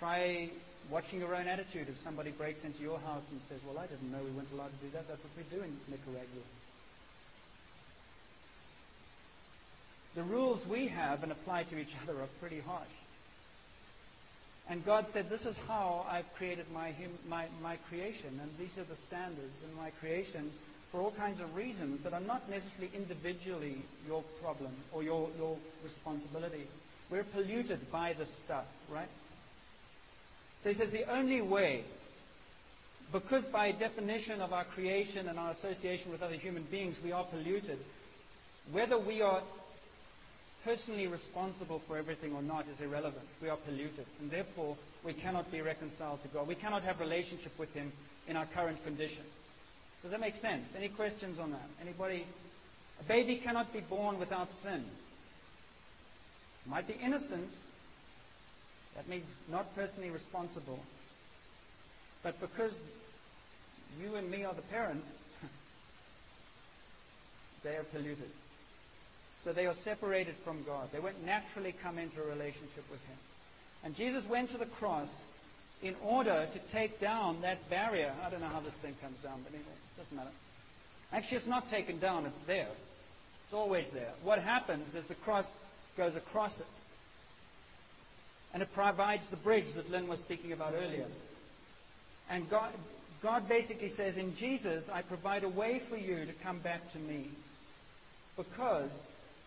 [0.00, 0.48] Try
[0.90, 4.10] watching your own attitude if somebody breaks into your house and says, Well, I didn't
[4.10, 5.08] know we weren't allowed to do that.
[5.08, 6.44] That's what we do in Nicaragua.
[10.14, 12.86] The rules we have and apply to each other are pretty harsh.
[14.68, 16.92] And God said, This is how I've created my,
[17.28, 20.50] my, my creation, and these are the standards in my creation
[20.90, 25.56] for all kinds of reasons that are not necessarily individually your problem or your, your
[25.82, 26.62] responsibility.
[27.10, 29.08] We're polluted by this stuff, right?
[30.64, 31.84] So he says the only way,
[33.12, 37.22] because by definition of our creation and our association with other human beings, we are
[37.22, 37.78] polluted,
[38.72, 39.42] whether we are
[40.64, 43.26] personally responsible for everything or not is irrelevant.
[43.42, 44.06] We are polluted.
[44.20, 46.48] And therefore, we cannot be reconciled to God.
[46.48, 47.92] We cannot have relationship with Him
[48.26, 49.22] in our current condition.
[50.00, 50.64] Does that make sense?
[50.78, 51.68] Any questions on that?
[51.82, 52.24] Anybody?
[53.00, 54.82] A baby cannot be born without sin.
[56.66, 57.50] Might be innocent.
[58.96, 60.78] That means not personally responsible.
[62.22, 62.82] But because
[64.00, 65.06] you and me are the parents,
[67.64, 68.30] they are polluted.
[69.40, 70.90] So they are separated from God.
[70.92, 73.16] They won't naturally come into a relationship with Him.
[73.84, 75.14] And Jesus went to the cross
[75.82, 78.10] in order to take down that barrier.
[78.24, 80.30] I don't know how this thing comes down, but anyway, it doesn't matter.
[81.12, 82.68] Actually, it's not taken down, it's there.
[83.44, 84.10] It's always there.
[84.22, 85.46] What happens is the cross
[85.98, 86.66] goes across it.
[88.54, 91.06] And it provides the bridge that Lynn was speaking about earlier.
[92.30, 92.70] And God,
[93.20, 96.98] God basically says, In Jesus, I provide a way for you to come back to
[96.98, 97.26] me.
[98.36, 98.90] Because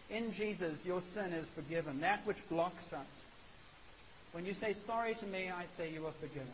[0.09, 2.01] in Jesus, your sin is forgiven.
[2.01, 3.05] That which blocks us.
[4.33, 6.47] When you say sorry to me, I say you are forgiven.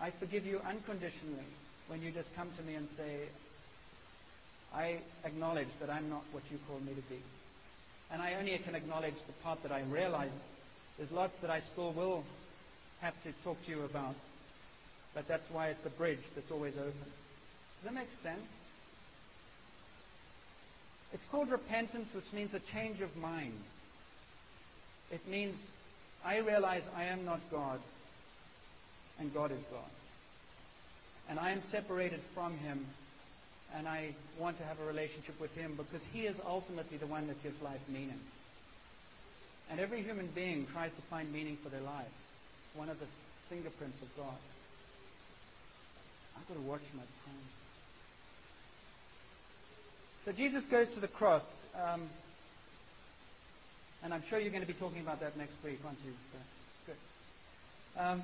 [0.00, 1.48] I forgive you unconditionally
[1.88, 3.20] when you just come to me and say,
[4.74, 7.18] I acknowledge that I'm not what you call me to be.
[8.12, 10.30] And I only can acknowledge the part that I realize.
[10.96, 12.24] There's lots that I still will
[13.00, 14.14] have to talk to you about.
[15.14, 16.92] But that's why it's a bridge that's always open.
[16.92, 18.40] Does that make sense?
[21.12, 23.58] It's called repentance, which means a change of mind.
[25.12, 25.66] It means
[26.24, 27.78] I realize I am not God,
[29.20, 29.90] and God is God.
[31.30, 32.84] And I am separated from Him,
[33.74, 37.26] and I want to have a relationship with Him because He is ultimately the one
[37.26, 38.20] that gives life meaning.
[39.70, 42.14] And every human being tries to find meaning for their lives.
[42.74, 43.06] One of the
[43.48, 44.36] fingerprints of God.
[46.36, 47.46] I've got to watch my time.
[50.24, 51.52] So Jesus goes to the cross.
[51.74, 52.02] Um,
[54.04, 56.12] and I'm sure you're going to be talking about that next week, aren't you?
[56.32, 56.38] So,
[56.86, 58.00] good.
[58.00, 58.22] Um,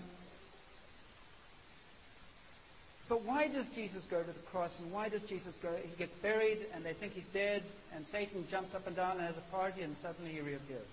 [3.08, 4.78] but why does Jesus go to the cross?
[4.78, 5.68] And why does Jesus go?
[5.82, 7.64] He gets buried, and they think he's dead,
[7.96, 10.86] and Satan jumps up and down and has a party, and suddenly he reappears.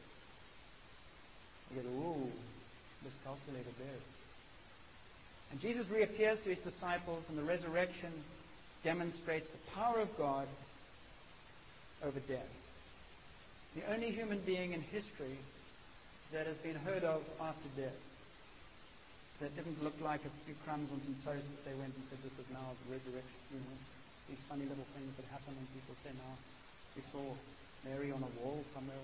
[1.75, 2.31] You go, ooh,
[3.03, 4.01] miscalculated there.
[5.51, 8.09] And Jesus reappears to his disciples, and the resurrection
[8.83, 10.47] demonstrates the power of God
[12.03, 12.49] over death.
[13.75, 15.38] The only human being in history
[16.33, 18.08] that has been heard of after death.
[19.39, 22.19] That didn't look like a few crumbs on some toast that they went and said,
[22.19, 23.39] this is now the resurrection.
[23.56, 23.78] You know,
[24.28, 26.36] these funny little things that happen and people say, now
[26.91, 27.23] we saw
[27.88, 28.99] Mary on a wall somewhere.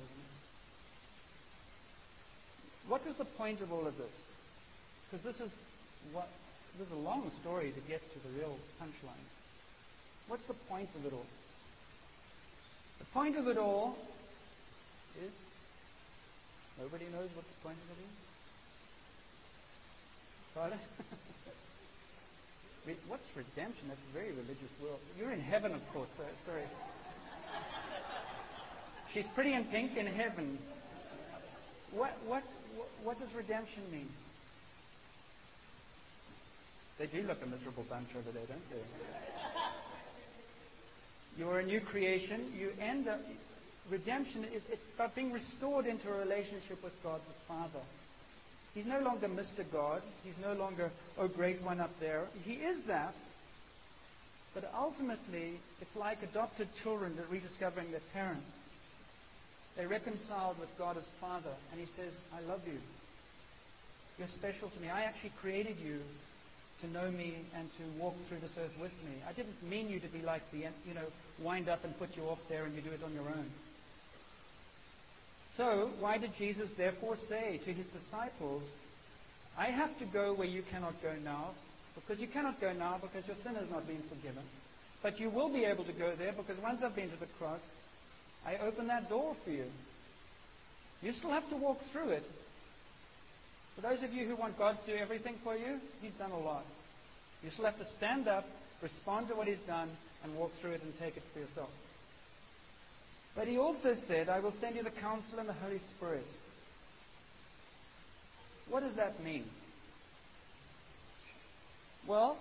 [2.92, 4.12] What was the point of all of this?
[5.08, 5.56] Because this is
[6.12, 6.28] what
[6.78, 9.26] this is a long story to get to the real punchline.
[10.28, 11.26] What's the point of it all?
[13.00, 13.98] The point of it all
[15.24, 15.32] is
[16.78, 18.25] nobody knows what the point of it is.
[23.08, 23.90] What's redemption?
[23.90, 25.00] That's a very religious world.
[25.20, 26.08] You're in heaven, of course.
[26.18, 26.64] So, sorry.
[29.14, 30.58] She's pretty in pink in heaven.
[31.92, 32.44] What, what,
[32.76, 34.08] what, what does redemption mean?
[37.00, 38.78] They do look a miserable bunch over there, don't they?
[41.38, 42.46] You're a new creation.
[42.58, 43.20] You end up.
[43.90, 47.82] Redemption is it's about being restored into a relationship with God the Father.
[48.76, 49.64] He's no longer Mr.
[49.72, 50.02] God.
[50.26, 52.24] He's no longer, oh, great one up there.
[52.46, 53.14] He is that.
[54.54, 58.52] But ultimately, it's like adopted children that rediscovering their parents.
[59.76, 62.78] They're reconciled with God as Father, and He says, I love you.
[64.20, 64.90] You're special to me.
[64.90, 66.00] I actually created you
[66.82, 69.16] to know me and to walk through this earth with me.
[69.28, 71.08] I didn't mean you to be like the, you know,
[71.40, 73.46] wind up and put you off there and you do it on your own.
[75.58, 78.64] So, why did Jesus therefore say to his disciples,
[79.58, 81.52] I have to go where you cannot go now,
[81.96, 84.44] because you cannot go now because your sin has not been forgiven.
[85.02, 87.62] But you will be able to go there because once I've been to the cross,
[88.46, 89.66] I open that door for you.
[91.02, 92.24] You still have to walk through it.
[93.76, 96.40] For those of you who want God to do everything for you, He's done a
[96.40, 96.66] lot.
[97.44, 98.46] You still have to stand up,
[98.82, 99.90] respond to what He's done,
[100.24, 101.70] and walk through it and take it for yourself.
[103.36, 106.26] But He also said, I will send you the Counsel and the Holy Spirit.
[108.70, 109.44] What does that mean?
[112.08, 112.38] Well,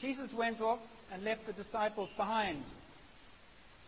[0.00, 0.80] Jesus went off
[1.12, 2.62] and left the disciples behind.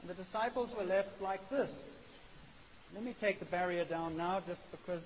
[0.00, 1.70] And the disciples were left like this.
[2.94, 5.02] Let me take the barrier down now just because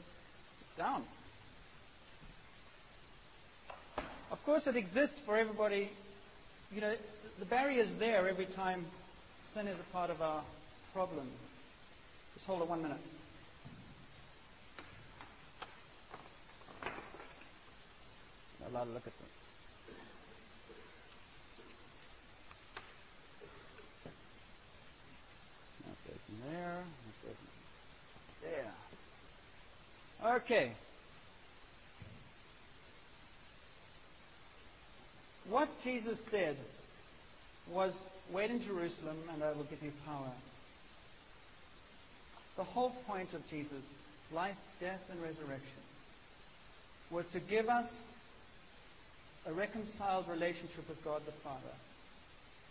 [0.60, 1.02] it's down.
[4.32, 5.88] Of course, it exists for everybody.
[6.74, 6.94] You know,
[7.38, 8.84] the barrier is there every time
[9.54, 10.42] sin is a part of our
[10.96, 11.28] problem.
[12.32, 12.96] Just hold it one minute.
[18.66, 19.28] A lot of look at them.
[25.84, 26.78] That goes in there.
[27.04, 27.40] That goes
[28.40, 28.50] in
[30.24, 30.36] there.
[30.36, 30.72] Okay.
[35.50, 36.56] What Jesus said
[37.70, 37.94] was,
[38.32, 40.32] Wait in Jerusalem and I will give you power.
[42.56, 43.84] The whole point of Jesus'
[44.32, 45.82] life, death, and resurrection
[47.10, 47.92] was to give us
[49.46, 51.74] a reconciled relationship with God the Father,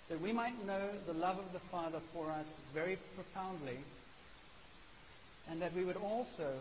[0.09, 3.77] that we might know the love of the Father for us very profoundly,
[5.49, 6.51] and that we would also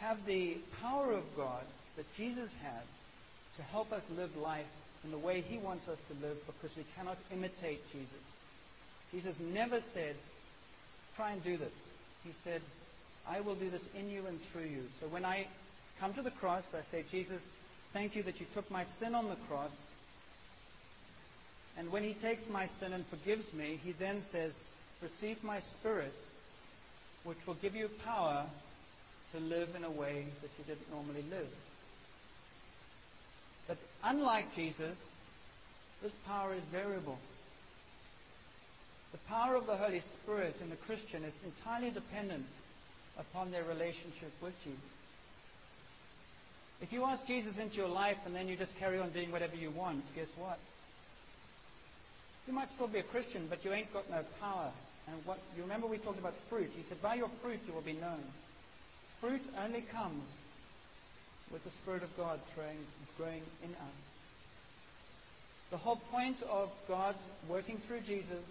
[0.00, 1.62] have the power of God
[1.96, 2.82] that Jesus had
[3.56, 4.66] to help us live life
[5.04, 8.08] in the way he wants us to live because we cannot imitate Jesus.
[9.12, 10.14] Jesus never said,
[11.16, 11.85] try and do this.
[12.26, 12.60] He said,
[13.28, 14.82] I will do this in you and through you.
[15.00, 15.46] So when I
[16.00, 17.42] come to the cross, I say, Jesus,
[17.92, 19.70] thank you that you took my sin on the cross.
[21.78, 24.70] And when he takes my sin and forgives me, he then says,
[25.02, 26.12] receive my spirit,
[27.24, 28.44] which will give you power
[29.32, 31.48] to live in a way that you didn't normally live.
[33.68, 34.96] But unlike Jesus,
[36.02, 37.18] this power is variable.
[39.12, 42.46] The power of the Holy Spirit in the Christian is entirely dependent
[43.18, 44.72] upon their relationship with you.
[46.82, 49.56] If you ask Jesus into your life and then you just carry on doing whatever
[49.56, 50.58] you want, guess what?
[52.46, 54.70] You might still be a Christian, but you ain't got no power.
[55.08, 56.70] And what you remember we talked about fruit.
[56.76, 58.22] He said, By your fruit you will be known.
[59.20, 60.24] Fruit only comes
[61.50, 62.38] with the Spirit of God
[63.16, 63.96] growing in us.
[65.70, 67.14] The whole point of God
[67.48, 68.44] working through Jesus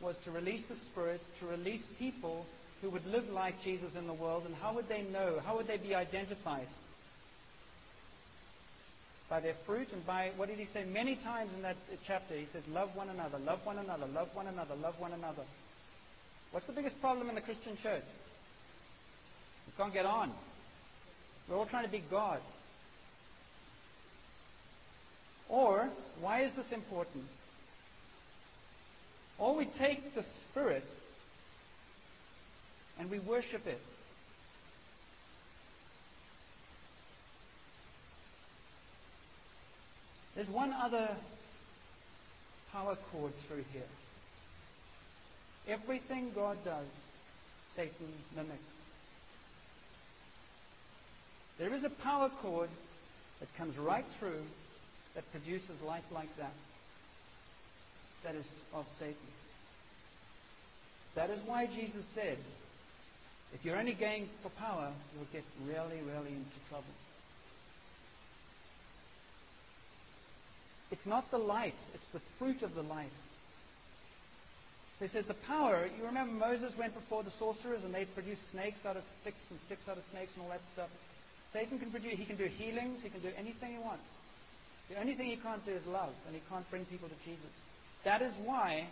[0.00, 2.46] was to release the Spirit, to release people
[2.82, 4.44] who would live like Jesus in the world.
[4.46, 5.40] And how would they know?
[5.44, 6.66] How would they be identified?
[9.30, 10.84] By their fruit and by, what did he say?
[10.84, 11.76] Many times in that
[12.06, 15.42] chapter, he said, Love one another, love one another, love one another, love one another.
[16.52, 18.04] What's the biggest problem in the Christian church?
[19.66, 20.30] We can't get on.
[21.48, 22.40] We're all trying to be God.
[25.48, 25.88] Or,
[26.20, 27.24] why is this important?
[29.38, 30.84] Or we take the Spirit
[32.98, 33.80] and we worship it.
[40.34, 41.08] There's one other
[42.72, 43.82] power cord through here.
[45.68, 46.86] Everything God does,
[47.70, 48.58] Satan mimics.
[51.58, 52.68] There is a power cord
[53.40, 54.42] that comes right through
[55.14, 56.52] that produces life like that.
[58.24, 59.14] That is of Satan.
[61.14, 62.38] That is why Jesus said,
[63.54, 66.84] if you're only going for power, you'll get really, really into trouble.
[70.90, 73.12] It's not the light, it's the fruit of the light.
[74.98, 78.50] So he says the power, you remember Moses went before the sorcerers and they produced
[78.52, 80.88] snakes out of sticks and sticks out of snakes and all that stuff.
[81.52, 84.06] Satan can produce, he can do healings, he can do anything he wants.
[84.88, 87.50] The only thing he can't do is love, and he can't bring people to Jesus.
[88.04, 88.84] That is why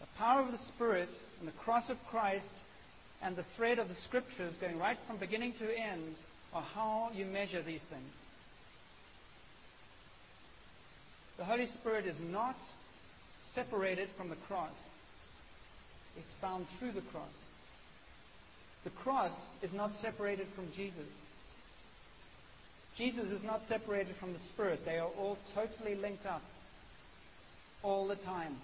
[0.00, 2.48] the power of the Spirit and the cross of Christ
[3.22, 6.14] and the thread of the Scriptures going right from beginning to end
[6.54, 8.14] are how you measure these things.
[11.36, 12.56] The Holy Spirit is not
[13.52, 14.74] separated from the cross.
[16.16, 17.28] It's found through the cross.
[18.84, 21.06] The cross is not separated from Jesus.
[22.96, 24.84] Jesus is not separated from the Spirit.
[24.84, 26.42] They are all totally linked up
[27.82, 28.56] all the time.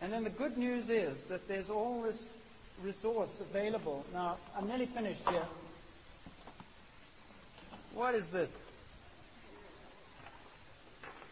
[0.00, 2.36] And then the good news is that there's all this
[2.84, 4.04] resource available.
[4.12, 5.42] Now, I'm nearly finished here.
[7.94, 8.54] What is this?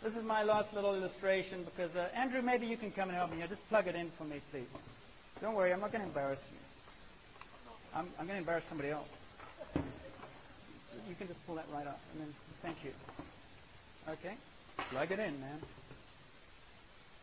[0.03, 3.31] This is my last little illustration because, uh, Andrew, maybe you can come and help
[3.31, 3.39] me.
[3.39, 3.47] Here.
[3.47, 4.67] Just plug it in for me, please.
[5.41, 6.59] Don't worry, I'm not going to embarrass you.
[7.95, 9.09] I'm, I'm going to embarrass somebody else.
[9.75, 12.91] You can just pull that right up, and then thank you.
[14.09, 14.35] Okay,
[14.91, 15.59] plug it in, man.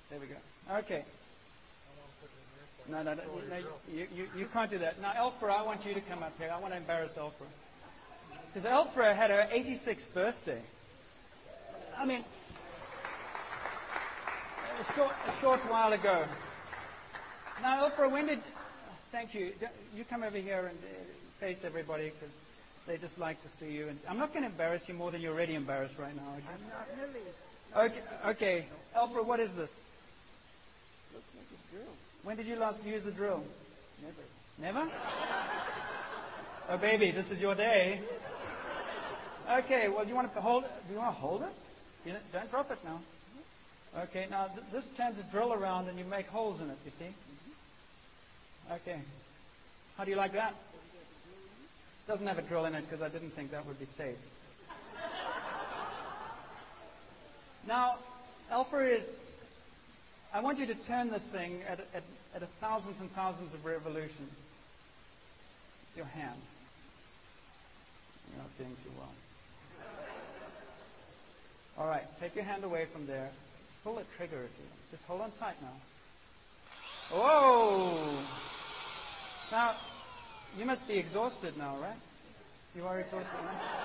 [0.09, 0.35] There we go.
[0.79, 1.03] Okay.
[2.89, 3.57] No, no, no, no
[3.93, 5.01] you, you, you can't do that.
[5.01, 6.51] Now, Elfra, I want you to come up here.
[6.53, 7.47] I want to embarrass Elfra.
[8.53, 10.61] Because Elfra had her 86th birthday.
[11.97, 12.23] I mean,
[14.79, 16.25] a short, a short while ago.
[17.61, 18.39] Now, Elfra, when did.
[19.11, 19.53] Thank you.
[19.95, 22.35] You come over here and uh, face everybody because
[22.87, 23.87] they just like to see you.
[23.87, 26.23] And I'm not going to embarrass you more than you're already embarrassed right now.
[26.27, 27.91] I'm not really.
[27.91, 28.65] Okay, okay.
[28.95, 29.71] Elfra, what is this?
[31.13, 31.93] Looks like a drill.
[32.23, 33.43] When did you last use a drill?
[34.59, 34.79] Never.
[34.79, 34.91] Never?
[36.69, 38.01] oh, baby, this is your day.
[39.49, 40.63] Okay, well, do you want to hold?
[40.63, 40.71] it?
[40.87, 41.53] Do you want to hold it?
[42.05, 42.99] You don't drop it now.
[44.03, 46.77] Okay, now th- this turns a drill around and you make holes in it.
[46.85, 47.05] You see?
[47.05, 48.73] Mm-hmm.
[48.73, 48.99] Okay.
[49.97, 50.55] How do you like that?
[52.05, 54.17] It doesn't have a drill in it because I didn't think that would be safe.
[57.67, 57.95] now,
[58.51, 59.05] Elfra is
[60.33, 62.01] I want you to turn this thing at, at,
[62.35, 64.31] at thousands and thousands of revolutions.
[65.95, 66.41] Your hand.
[68.31, 69.13] You're not doing too well.
[71.77, 73.29] All right, take your hand away from there.
[73.83, 74.91] Pull the trigger if you want.
[74.91, 75.67] Just hold on tight now.
[77.15, 78.17] Whoa!
[79.51, 79.75] Now,
[80.57, 81.97] you must be exhausted now, right?
[82.75, 83.83] You are exhausted, right?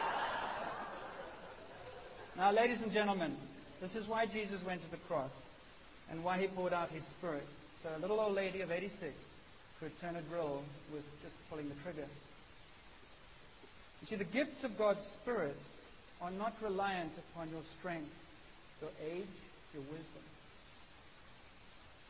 [2.36, 3.34] Now, ladies and gentlemen,
[3.80, 5.30] this is why Jesus went to the cross
[6.10, 7.46] and why he poured out his spirit.
[7.82, 9.12] So a little old lady of 86
[9.80, 10.62] could turn a drill
[10.92, 12.08] with just pulling the trigger.
[14.00, 15.56] You see, the gifts of God's spirit
[16.20, 18.14] are not reliant upon your strength,
[18.80, 19.26] your age,
[19.74, 20.22] your wisdom.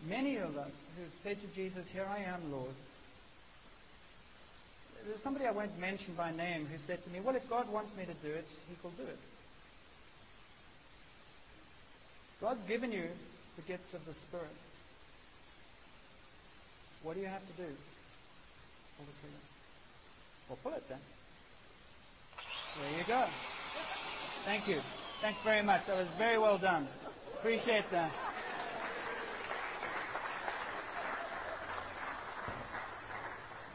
[0.08, 2.74] Many of us who've said to Jesus, Here I am, Lord.
[5.06, 7.96] There's somebody I won't mention by name who said to me, Well, if God wants
[7.96, 9.18] me to do it, He will do it.
[12.40, 13.04] God's given you
[13.56, 14.46] the gifts of the Spirit.
[17.02, 17.68] What do you have to do?
[18.96, 19.42] Pull the trigger.
[20.48, 20.98] Well, pull it then.
[22.80, 23.24] There you go.
[24.44, 24.80] Thank you.
[25.20, 25.86] Thanks very much.
[25.86, 26.86] That was very well done.
[27.38, 28.12] Appreciate that.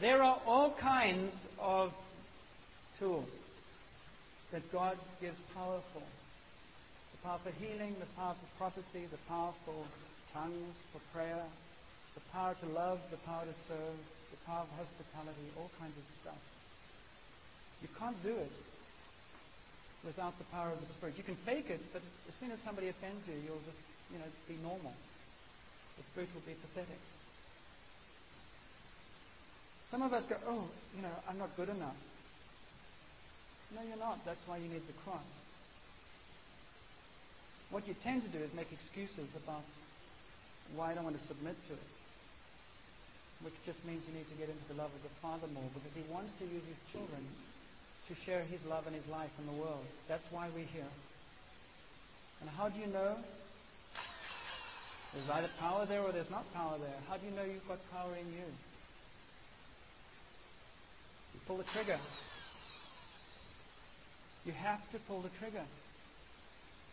[0.04, 1.32] There are all kinds
[1.64, 1.96] of
[3.00, 3.32] tools
[4.52, 6.04] that God gives powerful
[7.16, 9.80] The power for healing, the power for prophecy, the power for
[10.36, 11.40] tongues, for prayer,
[12.20, 13.96] the power to love, the power to serve,
[14.36, 16.44] the power of hospitality, all kinds of stuff.
[17.80, 18.52] You can't do it
[20.04, 21.16] without the power of the Spirit.
[21.16, 23.80] You can fake it, but as soon as somebody offends you, you'll just,
[24.12, 24.92] you know, be normal.
[25.96, 27.00] The Spirit will be pathetic.
[29.94, 30.66] Some of us go, oh,
[30.98, 31.94] you know, I'm not good enough.
[33.78, 34.18] No, you're not.
[34.26, 35.30] That's why you need the cross.
[37.70, 39.62] What you tend to do is make excuses about
[40.74, 41.94] why I don't want to submit to it.
[43.46, 45.94] Which just means you need to get into the love of the Father more because
[45.94, 47.22] He wants to use His children
[48.10, 49.86] to share His love and His life in the world.
[50.10, 50.90] That's why we're here.
[52.42, 53.14] And how do you know?
[55.14, 56.98] There's either power there or there's not power there.
[57.06, 58.50] How do you know you've got power in you?
[61.48, 61.98] Pull the trigger.
[64.46, 65.64] You have to pull the trigger.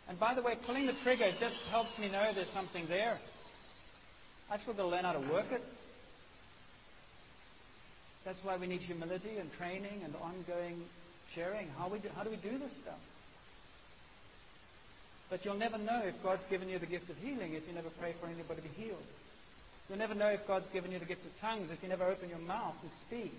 [0.09, 3.17] And by the way, pulling the trigger just helps me know there's something there.
[4.51, 5.63] I've still got to learn how to work it.
[8.25, 10.83] That's why we need humility and training and ongoing
[11.35, 11.69] sharing.
[11.79, 12.99] How, we do, how do we do this stuff?
[15.31, 17.89] But you'll never know if God's given you the gift of healing if you never
[18.01, 19.07] pray for anybody to be healed.
[19.89, 22.29] You'll never know if God's given you the gift of tongues if you never open
[22.29, 23.33] your mouth and speak.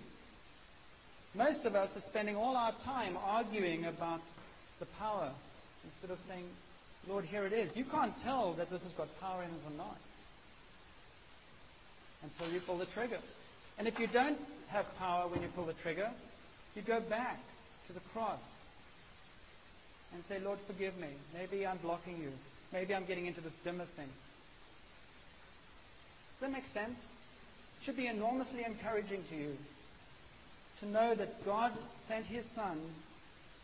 [1.34, 4.20] Most of us are spending all our time arguing about
[4.80, 5.30] the power
[5.84, 6.44] instead of saying,
[7.08, 7.74] Lord, here it is.
[7.74, 9.96] You can't tell that this has got power in it or not
[12.22, 13.18] until you pull the trigger.
[13.78, 16.10] And if you don't have power when you pull the trigger,
[16.76, 17.40] you go back
[17.86, 18.40] to the cross
[20.14, 21.08] and say, Lord, forgive me.
[21.34, 22.30] Maybe I'm blocking you.
[22.72, 24.08] Maybe I'm getting into this dimmer thing.
[26.40, 26.98] Does that make sense?
[27.80, 29.56] It should be enormously encouraging to you
[30.82, 31.72] to know that God
[32.08, 32.78] sent His Son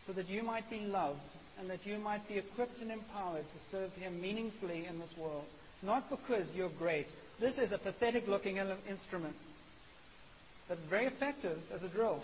[0.07, 1.19] so that you might be loved
[1.59, 5.43] and that you might be equipped and empowered to serve Him meaningfully in this world.
[5.83, 7.07] Not because you're great.
[7.39, 8.57] This is a pathetic looking
[8.89, 9.35] instrument,
[10.67, 12.21] but very effective as a drill.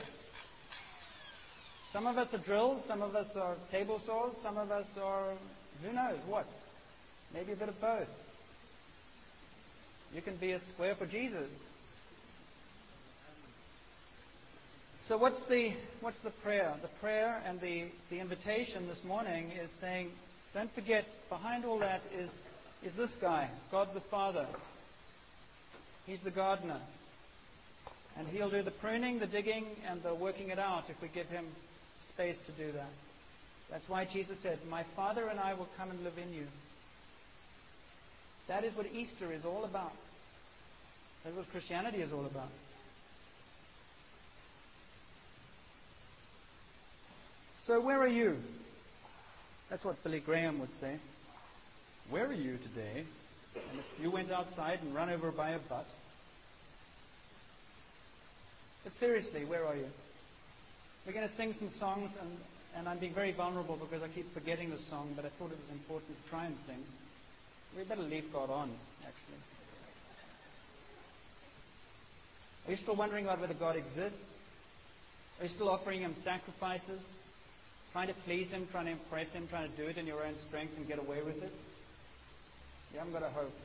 [1.91, 5.31] Some of us are drills, some of us are table saws, some of us are,
[5.83, 6.45] who knows what?
[7.33, 8.09] Maybe a bit of both.
[10.13, 11.49] You can be a square for Jesus.
[15.07, 16.73] So what's the what's the prayer?
[16.81, 20.11] The prayer and the, the invitation this morning is saying,
[20.55, 22.29] don't forget, behind all that is
[22.83, 24.47] is this guy, God the Father.
[26.07, 26.79] He's the gardener.
[28.17, 31.29] And he'll do the pruning, the digging, and the working it out if we give
[31.29, 31.45] him
[32.01, 32.89] space to do that.
[33.69, 36.47] That's why Jesus said, My Father and I will come and live in you.
[38.47, 39.93] That is what Easter is all about.
[41.23, 42.49] That's what Christianity is all about.
[47.65, 48.37] So, where are you?
[49.71, 50.99] That's what Billy Graham would say.
[52.11, 53.03] Where are you today?
[53.55, 55.91] And if you went outside and run over by a bus.
[58.83, 59.89] But seriously, where are you?
[61.07, 62.37] We're going to sing some songs, and,
[62.77, 65.57] and I'm being very vulnerable because I keep forgetting the song, but I thought it
[65.57, 66.83] was important to try and sing.
[67.75, 68.69] We better leave God on,
[69.01, 69.41] actually.
[72.67, 74.35] Are you still wondering about whether God exists?
[75.39, 77.01] Are you still offering Him sacrifices?
[77.95, 80.35] Trying to please Him, trying to impress Him, trying to do it in your own
[80.35, 81.53] strength and get away with it?
[82.91, 83.55] You haven't got a hope.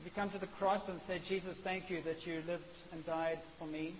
[0.00, 2.64] If you come to the cross and say, Jesus, thank you that you lived
[2.94, 3.92] and died for me.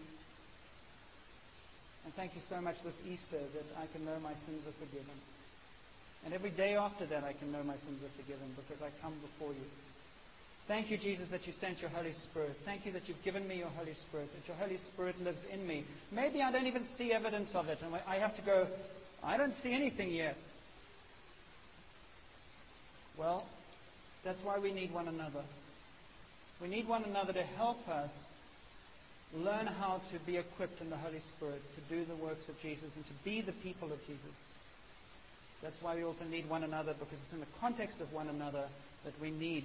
[2.07, 5.13] And thank you so much this Easter that I can know my sins are forgiven.
[6.25, 9.13] And every day after that, I can know my sins are forgiven because I come
[9.21, 9.92] before you.
[10.69, 12.57] Thank you, Jesus, that you sent your Holy Spirit.
[12.65, 15.67] Thank you that you've given me your Holy Spirit, that your Holy Spirit lives in
[15.67, 15.85] me.
[16.13, 18.67] Maybe I don't even see evidence of it, and I have to go,
[19.25, 20.37] I don't see anything yet.
[23.17, 23.45] Well,
[24.25, 25.43] that's why we need one another.
[26.61, 28.13] We need one another to help us
[29.35, 32.95] learn how to be equipped in the Holy Spirit to do the works of Jesus
[32.95, 34.21] and to be the people of Jesus.
[35.63, 38.65] That's why we also need one another because it's in the context of one another
[39.05, 39.65] that we need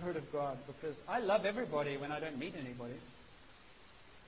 [0.00, 0.56] Spirit of God.
[0.66, 2.94] Because I love everybody when I don't meet anybody.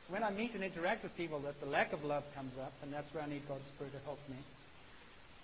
[0.09, 2.93] When I meet and interact with people, that the lack of love comes up, and
[2.93, 4.37] that's where I need God's Spirit to help me.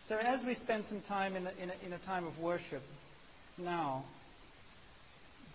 [0.06, 2.82] So as we spend some time in a, in a, in a time of worship
[3.56, 4.04] now,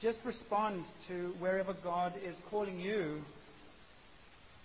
[0.01, 3.23] just respond to wherever God is calling you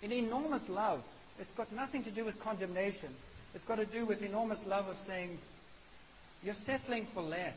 [0.01, 1.03] in enormous love.
[1.39, 3.09] It's got nothing to do with condemnation.
[3.53, 5.37] It's got to do with enormous love of saying,
[6.43, 7.55] You're settling for less.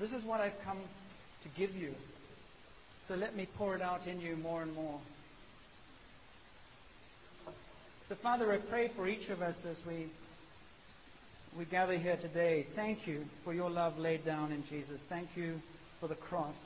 [0.00, 0.78] This is what I've come
[1.42, 1.94] to give you.
[3.06, 4.98] So let me pour it out in you more and more.
[8.08, 10.06] So, Father, I pray for each of us as we,
[11.56, 12.64] we gather here today.
[12.70, 15.02] Thank you for your love laid down in Jesus.
[15.02, 15.60] Thank you
[16.00, 16.56] for the cross,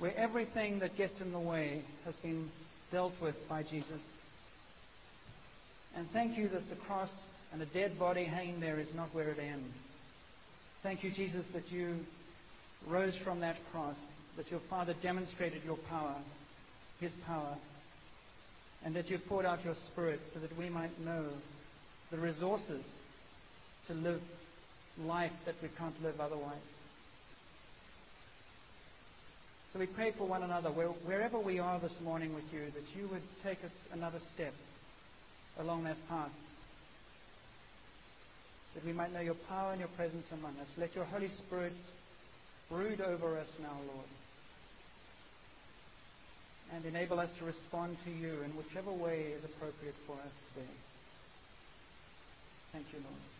[0.00, 2.50] where everything that gets in the way has been
[2.90, 4.00] dealt with by Jesus.
[5.96, 9.28] And thank you that the cross and a dead body hanging there is not where
[9.28, 9.89] it ends.
[10.82, 12.04] Thank you, Jesus, that you
[12.86, 14.02] rose from that cross,
[14.38, 16.14] that your Father demonstrated your power,
[17.00, 17.54] his power,
[18.84, 21.24] and that you poured out your Spirit so that we might know
[22.10, 22.82] the resources
[23.88, 24.22] to live
[25.04, 26.54] life that we can't live otherwise.
[29.72, 32.98] So we pray for one another, where, wherever we are this morning with you, that
[32.98, 34.54] you would take us another step
[35.58, 36.30] along that path.
[38.74, 40.68] That we might know your power and your presence among us.
[40.78, 41.72] Let your Holy Spirit
[42.68, 44.06] brood over us now, Lord.
[46.72, 50.76] And enable us to respond to you in whichever way is appropriate for us today.
[52.72, 53.39] Thank you, Lord.